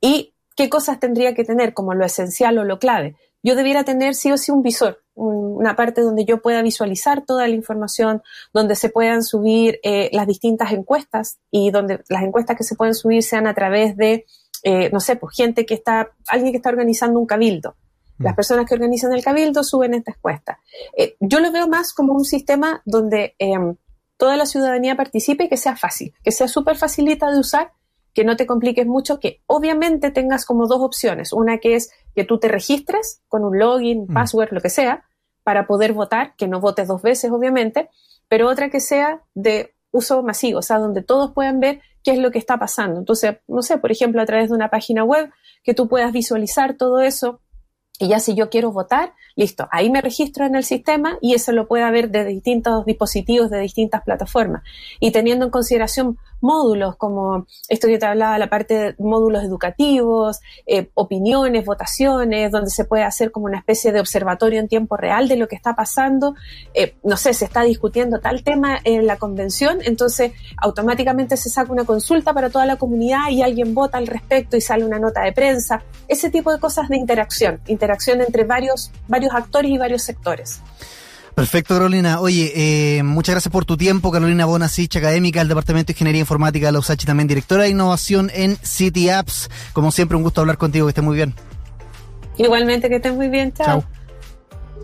¿Y 0.00 0.34
qué 0.54 0.68
cosas 0.68 1.00
tendría 1.00 1.34
que 1.34 1.44
tener 1.44 1.72
como 1.74 1.94
lo 1.94 2.04
esencial 2.04 2.58
o 2.58 2.64
lo 2.64 2.78
clave? 2.78 3.16
Yo 3.42 3.54
debiera 3.54 3.84
tener 3.84 4.14
sí 4.14 4.30
o 4.32 4.36
sí 4.36 4.50
un 4.50 4.62
visor, 4.62 5.02
una 5.14 5.76
parte 5.76 6.02
donde 6.02 6.24
yo 6.24 6.42
pueda 6.42 6.62
visualizar 6.62 7.24
toda 7.24 7.48
la 7.48 7.54
información, 7.54 8.22
donde 8.52 8.74
se 8.74 8.88
puedan 8.88 9.22
subir 9.22 9.80
eh, 9.82 10.10
las 10.12 10.26
distintas 10.26 10.72
encuestas 10.72 11.38
y 11.50 11.70
donde 11.70 12.02
las 12.08 12.22
encuestas 12.22 12.56
que 12.56 12.64
se 12.64 12.74
pueden 12.74 12.94
subir 12.94 13.22
sean 13.22 13.46
a 13.46 13.54
través 13.54 13.96
de, 13.96 14.26
eh, 14.62 14.90
no 14.92 15.00
sé, 15.00 15.16
pues 15.16 15.36
gente 15.36 15.66
que 15.66 15.74
está, 15.74 16.10
alguien 16.28 16.52
que 16.52 16.58
está 16.58 16.70
organizando 16.70 17.18
un 17.18 17.26
cabildo. 17.26 17.76
Mm. 18.18 18.24
Las 18.24 18.36
personas 18.36 18.66
que 18.66 18.74
organizan 18.74 19.12
el 19.12 19.24
cabildo 19.24 19.64
suben 19.64 19.94
esta 19.94 20.12
encuesta. 20.12 20.60
Eh, 20.96 21.16
yo 21.20 21.40
lo 21.40 21.50
veo 21.50 21.66
más 21.66 21.92
como 21.92 22.12
un 22.12 22.24
sistema 22.24 22.82
donde 22.84 23.34
em, 23.38 23.76
toda 24.18 24.36
la 24.36 24.44
ciudadanía 24.44 24.96
participe 24.96 25.44
y 25.44 25.48
que 25.48 25.56
sea 25.56 25.76
fácil, 25.76 26.14
que 26.22 26.30
sea 26.30 26.46
súper 26.46 26.76
facilita 26.76 27.30
de 27.30 27.40
usar, 27.40 27.72
que 28.14 28.24
no 28.24 28.36
te 28.36 28.46
compliques 28.46 28.86
mucho, 28.86 29.20
que 29.20 29.42
obviamente 29.46 30.10
tengas 30.10 30.44
como 30.44 30.66
dos 30.66 30.80
opciones. 30.80 31.32
Una 31.32 31.58
que 31.58 31.76
es 31.76 31.90
que 32.14 32.24
tú 32.24 32.38
te 32.38 32.48
registres 32.48 33.22
con 33.28 33.44
un 33.44 33.58
login, 33.58 34.04
mm. 34.08 34.14
password, 34.14 34.52
lo 34.52 34.60
que 34.60 34.70
sea, 34.70 35.04
para 35.42 35.66
poder 35.66 35.92
votar, 35.92 36.34
que 36.36 36.48
no 36.48 36.60
votes 36.60 36.88
dos 36.88 37.02
veces, 37.02 37.30
obviamente, 37.30 37.88
pero 38.28 38.48
otra 38.48 38.70
que 38.70 38.80
sea 38.80 39.22
de 39.34 39.74
uso 39.90 40.22
masivo, 40.22 40.60
o 40.60 40.62
sea, 40.62 40.78
donde 40.78 41.02
todos 41.02 41.32
puedan 41.32 41.60
ver 41.60 41.80
qué 42.02 42.12
es 42.12 42.18
lo 42.18 42.30
que 42.30 42.38
está 42.38 42.58
pasando. 42.58 42.98
Entonces, 43.00 43.38
no 43.48 43.62
sé, 43.62 43.78
por 43.78 43.90
ejemplo, 43.90 44.22
a 44.22 44.26
través 44.26 44.48
de 44.48 44.54
una 44.54 44.70
página 44.70 45.04
web, 45.04 45.30
que 45.62 45.74
tú 45.74 45.88
puedas 45.88 46.12
visualizar 46.12 46.76
todo 46.76 47.00
eso 47.00 47.40
y 48.00 48.08
ya 48.08 48.18
si 48.18 48.34
yo 48.34 48.48
quiero 48.48 48.72
votar, 48.72 49.12
listo, 49.36 49.68
ahí 49.70 49.90
me 49.90 50.00
registro 50.00 50.46
en 50.46 50.54
el 50.54 50.64
sistema 50.64 51.18
y 51.20 51.34
eso 51.34 51.52
lo 51.52 51.68
pueda 51.68 51.90
ver 51.90 52.10
de 52.10 52.24
distintos 52.24 52.86
dispositivos, 52.86 53.50
de 53.50 53.60
distintas 53.60 54.02
plataformas. 54.02 54.62
Y 55.00 55.10
teniendo 55.10 55.44
en 55.44 55.50
consideración 55.50 56.16
módulos 56.40 56.96
como 56.96 57.46
esto 57.68 57.88
que 57.88 57.98
te 57.98 58.06
hablaba, 58.06 58.38
la 58.38 58.48
parte 58.48 58.74
de 58.74 58.94
módulos 58.98 59.44
educativos, 59.44 60.40
eh, 60.66 60.90
opiniones, 60.94 61.64
votaciones, 61.64 62.50
donde 62.50 62.70
se 62.70 62.84
puede 62.84 63.04
hacer 63.04 63.30
como 63.30 63.46
una 63.46 63.58
especie 63.58 63.92
de 63.92 64.00
observatorio 64.00 64.60
en 64.60 64.68
tiempo 64.68 64.96
real 64.96 65.28
de 65.28 65.36
lo 65.36 65.48
que 65.48 65.56
está 65.56 65.74
pasando. 65.74 66.34
Eh, 66.74 66.96
no 67.04 67.16
sé, 67.16 67.34
se 67.34 67.44
está 67.44 67.62
discutiendo 67.62 68.20
tal 68.20 68.42
tema 68.42 68.78
en 68.84 69.06
la 69.06 69.16
convención, 69.16 69.78
entonces 69.82 70.32
automáticamente 70.56 71.36
se 71.36 71.48
saca 71.48 71.72
una 71.72 71.84
consulta 71.84 72.32
para 72.32 72.50
toda 72.50 72.66
la 72.66 72.76
comunidad 72.76 73.30
y 73.30 73.42
alguien 73.42 73.74
vota 73.74 73.98
al 73.98 74.06
respecto 74.06 74.56
y 74.56 74.60
sale 74.60 74.84
una 74.84 74.98
nota 74.98 75.22
de 75.22 75.32
prensa. 75.32 75.82
Ese 76.08 76.30
tipo 76.30 76.52
de 76.52 76.58
cosas 76.58 76.88
de 76.88 76.96
interacción 76.96 77.60
interacción 77.66 78.20
entre 78.20 78.44
varios, 78.44 78.90
varios 79.08 79.34
actores 79.34 79.70
y 79.70 79.78
varios 79.78 80.02
sectores. 80.02 80.60
Perfecto, 81.34 81.74
Carolina. 81.74 82.20
Oye, 82.20 82.52
eh, 82.54 83.02
muchas 83.02 83.34
gracias 83.34 83.52
por 83.52 83.64
tu 83.64 83.76
tiempo. 83.76 84.10
Carolina 84.10 84.44
Bonasich, 84.44 84.96
académica 84.96 85.40
del 85.40 85.48
Departamento 85.48 85.88
de 85.88 85.92
Ingeniería 85.92 86.20
Informática 86.20 86.66
de 86.66 86.72
la 86.72 86.78
USACH 86.78 87.04
también 87.04 87.28
directora 87.28 87.64
de 87.64 87.70
innovación 87.70 88.30
en 88.34 88.56
City 88.62 89.08
Apps. 89.08 89.48
Como 89.72 89.92
siempre, 89.92 90.16
un 90.16 90.22
gusto 90.22 90.40
hablar 90.40 90.58
contigo. 90.58 90.86
Que 90.86 90.90
estés 90.90 91.04
muy 91.04 91.16
bien. 91.16 91.34
Igualmente, 92.36 92.88
que 92.88 92.96
estés 92.96 93.14
muy 93.14 93.28
bien. 93.28 93.52
Chao. 93.52 93.84